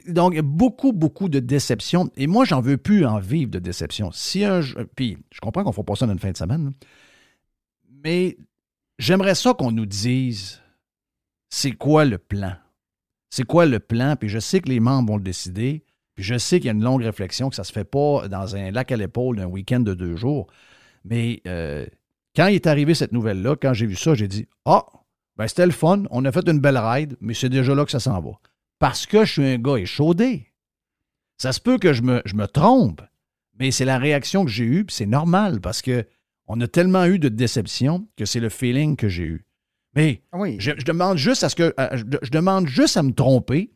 [0.09, 2.11] Donc, il y a beaucoup, beaucoup de déceptions.
[2.17, 4.11] Et moi, j'en veux plus en vivre de déception.
[4.13, 4.61] Si un.
[4.97, 6.73] Puis, je comprends qu'on ne fera pas ça dans une fin de semaine,
[8.03, 8.37] mais
[8.99, 10.61] j'aimerais ça qu'on nous dise
[11.51, 12.55] c'est quoi le plan?
[13.31, 14.17] C'est quoi le plan?
[14.17, 15.85] Puis je sais que les membres vont le décider.
[16.15, 18.29] Puis je sais qu'il y a une longue réflexion, que ça ne se fait pas
[18.29, 20.47] dans un lac à l'épaule d'un week-end de deux jours.
[21.05, 21.87] Mais euh,
[22.37, 24.85] quand il est arrivé cette nouvelle-là, quand j'ai vu ça, j'ai dit Ah,
[25.37, 26.05] ben c'était le fun.
[26.11, 28.33] On a fait une belle ride, mais c'est déjà là que ça s'en va.
[28.85, 30.53] Parce que je suis un gars échaudé.
[31.39, 33.01] Ça se peut que je me, je me trompe,
[33.59, 36.07] mais c'est la réaction que j'ai eue, puis c'est normal parce que
[36.49, 39.47] on a tellement eu de déception que c'est le feeling que j'ai eu.
[39.97, 40.57] Mais Ah Oui.
[40.61, 43.73] je, je demande juste à ce que je, je demande juste à me tromper,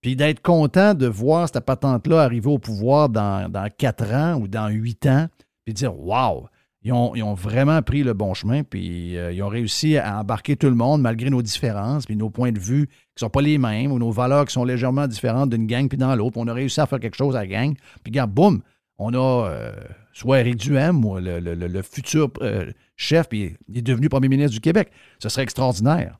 [0.00, 4.48] puis d'être content de voir cette patente-là arriver au pouvoir dans, dans 4 ans ou
[4.48, 5.28] dans 8 ans,
[5.66, 6.48] puis dire Wow!
[6.82, 10.18] Ils ont, ils ont vraiment pris le bon chemin, puis euh, ils ont réussi à
[10.18, 12.88] embarquer tout le monde malgré nos différences, puis nos points de vue
[13.20, 15.88] qui ne sont pas les mêmes, ou nos valeurs qui sont légèrement différentes d'une gang
[15.88, 16.36] puis dans l'autre.
[16.38, 17.74] On a réussi à faire quelque chose à la gang.
[18.02, 18.62] Puis, regarde, boum,
[18.98, 19.72] on a euh,
[20.12, 24.08] soit Eric Duhem, ou le, le- le- le futur euh, chef, puis il est devenu
[24.08, 24.90] premier ministre du Québec.
[25.18, 26.18] Ce serait extraordinaire.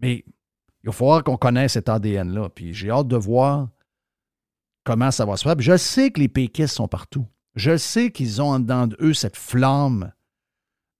[0.00, 0.24] Mais
[0.82, 2.48] il va falloir qu'on connaisse cet ADN-là.
[2.50, 3.68] Puis j'ai hâte de voir
[4.84, 5.56] comment ça va se faire.
[5.56, 7.26] Puis je sais que les péquistes sont partout.
[7.54, 10.12] Je sais qu'ils ont en dedans d'eux cette flamme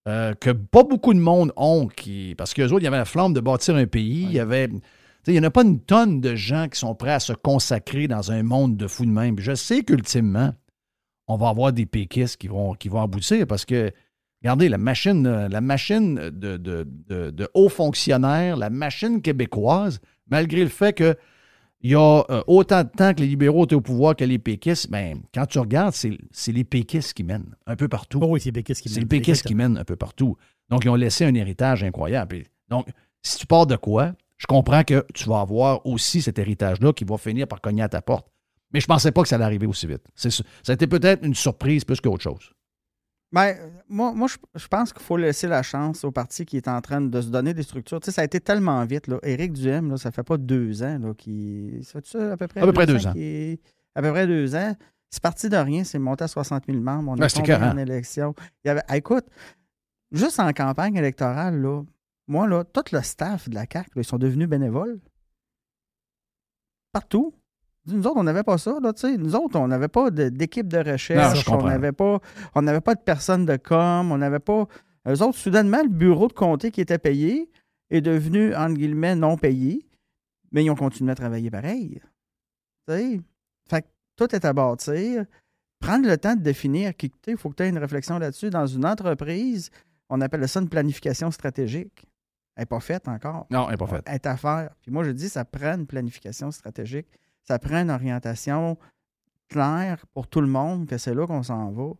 [0.08, 1.86] euh, que pas beaucoup de monde ont.
[1.88, 4.24] Qui, parce qu'eux autres, il y avait la flamme de bâtir un pays.
[4.24, 4.68] Il y avait.
[5.26, 8.08] Il n'y en a pas une tonne de gens qui sont prêts à se consacrer
[8.08, 9.36] dans un monde de fous de même.
[9.36, 10.52] Puis je sais qu'ultimement,
[11.26, 13.92] on va avoir des péquistes qui vont, qui vont aboutir parce que,
[14.42, 20.00] regardez, la machine, euh, la machine de, de- de- de hauts fonctionnaires, la machine québécoise,
[20.30, 21.16] malgré le fait que
[21.80, 24.38] il y a euh, autant de temps que les libéraux étaient au pouvoir que les
[24.40, 28.18] péquistes, ben, quand tu regardes, c'est les péquistes qui mènent un peu partout.
[28.22, 30.36] Oh oui, c'est Pékis qui C'est les péquistes qui mènent un peu partout.
[30.70, 32.42] Donc, ils ont laissé un héritage incroyable.
[32.68, 32.88] Donc,
[33.22, 37.04] si tu pars de quoi, je comprends que tu vas avoir aussi cet héritage-là qui
[37.04, 38.26] va finir par cogner à ta porte.
[38.72, 40.02] Mais je ne pensais pas que ça allait arriver aussi vite.
[40.14, 42.52] C'est Ça a été peut-être une surprise plus qu'autre chose.
[43.32, 43.56] Ben,
[43.88, 46.80] moi, moi je, je pense qu'il faut laisser la chance au parti qui est en
[46.80, 48.00] train de se donner des structures.
[48.00, 49.06] Tu sais, ça a été tellement vite.
[49.06, 49.18] Là.
[49.22, 51.80] Éric Duhem, là, ça fait pas deux ans là, qu'il.
[51.84, 53.12] Ça fait ça à peu près À peu près deux ans.
[53.16, 53.60] est-
[53.94, 54.74] À peu près deux ans.
[55.10, 57.12] C'est parti de rien, c'est monté à 60 000 membres.
[57.12, 58.34] On Ouais, est tombé en élection.
[58.64, 59.24] Il y avait, écoute,
[60.12, 61.82] juste en campagne électorale, là,
[62.28, 65.00] moi, là, tout le staff de la CAQ, là, ils sont devenus bénévoles.
[66.92, 67.34] Partout.
[67.86, 68.78] Nous autres, on n'avait pas ça.
[68.82, 69.16] Là, tu sais.
[69.16, 71.48] Nous autres, on n'avait pas d'équipe de, recherche.
[71.48, 72.20] on n'avait pas,
[72.54, 74.12] on n'avait pas de personne de com.
[74.12, 74.66] On n'avait pas.
[75.06, 77.50] Eux autres, soudainement, le bureau de comté qui était payé
[77.90, 79.88] est devenu, entre guillemets, non payé.
[80.52, 82.00] Mais ils ont continué à travailler pareil.
[82.88, 83.86] Fait que
[84.16, 85.24] tout est à bâtir.
[85.80, 88.50] Prendre le temps de définir, qui- il faut que tu aies une réflexion là-dessus.
[88.50, 89.70] Dans une entreprise,
[90.08, 92.04] on appelle ça une planification stratégique.
[92.58, 93.46] Elle n'est pas faite encore.
[93.50, 94.02] Non, elle n'est pas faite.
[94.06, 94.70] Elle est à faire.
[94.82, 97.06] Puis moi, je dis, ça prend une planification stratégique.
[97.44, 98.76] Ça prend une orientation
[99.48, 101.92] claire pour tout le monde que c'est là qu'on s'en va.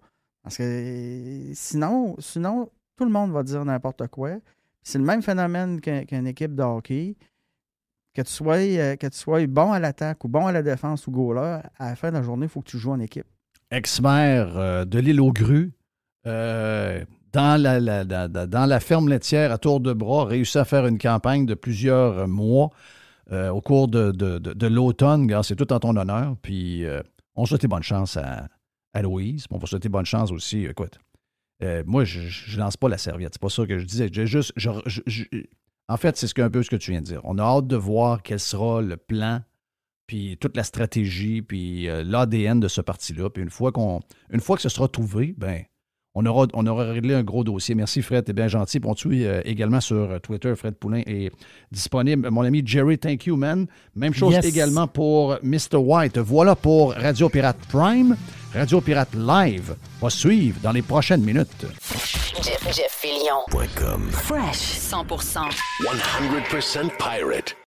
[0.43, 4.33] Parce que sinon, sinon, Tout le monde va dire n'importe quoi.
[4.83, 7.15] C'est le même phénomène qu'un- qu'une équipe de hockey.
[8.13, 11.07] Que tu, sois, euh, que tu sois bon à l'attaque ou bon à la défense
[11.07, 13.27] ou goaler, à la fin de la journée, il faut que tu joues en équipe.
[13.71, 15.71] ex-maire euh, de l'île aux grues,
[16.27, 21.55] euh, dans, la, ferme laitière à tour de bras, réussi à faire une campagne de
[21.55, 22.71] plusieurs mois
[23.33, 25.31] euh, au cours de, l'automne.
[25.43, 26.37] C'est tout en ton honneur.
[26.43, 27.03] Puis euh,
[27.37, 28.49] on souhaite bonne chance à,
[28.95, 29.47] à Louise.
[29.51, 30.65] On va souhaiter bonne chance aussi.
[30.65, 30.99] Écoute,
[31.63, 32.21] euh, moi, je
[32.55, 33.35] ne lance pas la serviette.
[33.35, 34.09] C'est pas ça que je disais.
[34.13, 34.53] Juste.
[35.89, 37.21] en fait, c'est un peu ce que tu viens de dire.
[37.25, 39.43] On a hâte de voir quel sera le plan
[40.07, 43.29] puis toute la stratégie, puis euh, l'ADN de ce parti-là.
[43.29, 44.01] Puis une fois, qu'on,
[44.31, 45.63] une fois que ce sera trouvé, ben,
[46.21, 47.77] on aura, on aura réglé un gros dossier.
[47.77, 48.81] Merci, Fred, t'es bien gentil.
[48.81, 50.53] Puis on te suit euh, également sur euh, Twitter.
[50.57, 51.31] Fred Poulain est
[51.71, 52.29] disponible.
[52.31, 53.67] Mon ami Jerry, thank you, man.
[53.95, 54.45] Même chose Yes.
[54.45, 55.77] également pour Mr.
[55.77, 56.19] White.
[56.19, 58.17] Voilà pour Radio Pirate Prime.
[58.53, 61.67] Radio Pirate Live va suivre dans les prochaines minutes.
[62.43, 62.99] Jeff, Jeff.
[64.11, 65.49] Fresh 100%.
[65.81, 67.68] 100% pirate.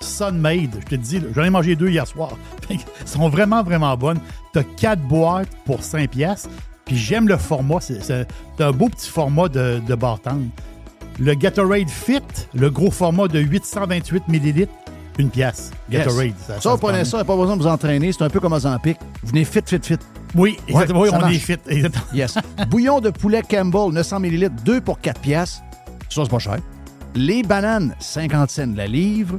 [0.00, 0.78] Sunmade.
[0.80, 2.30] Je te dis, j'en ai mangé deux hier soir.
[2.70, 4.20] Elles sont vraiment, vraiment bonnes.
[4.52, 6.48] Tu as 4 boîtes pour 5 piastres.
[6.84, 7.80] Puis j'aime le format.
[7.80, 8.26] C'est
[8.60, 10.48] un beau petit format de, de bartende.
[11.18, 12.22] Le Gatorade Fit,
[12.54, 14.72] le gros format de 828 millilitres,
[15.18, 15.70] une pièce.
[15.90, 16.04] Yes.
[16.04, 16.32] Gatorade.
[16.46, 18.12] Ça, se vous prenez ça, pas besoin de vous entraîner.
[18.12, 18.96] C'est un peu comme Ozempic.
[19.22, 19.98] Vous venez fit, fit, fit.
[20.34, 21.00] Oui, exactement.
[21.00, 21.34] Ouais, oui, ça on marche.
[21.34, 21.56] est fit.
[21.66, 22.04] Exactement.
[22.14, 22.34] Yes.
[22.70, 25.62] Bouillon de poulet Campbell, 900 ml, 2 pour 4 piastres.
[26.08, 26.58] Ça, c'est pas cher.
[27.14, 29.38] Les bananes, 50 cents la livre.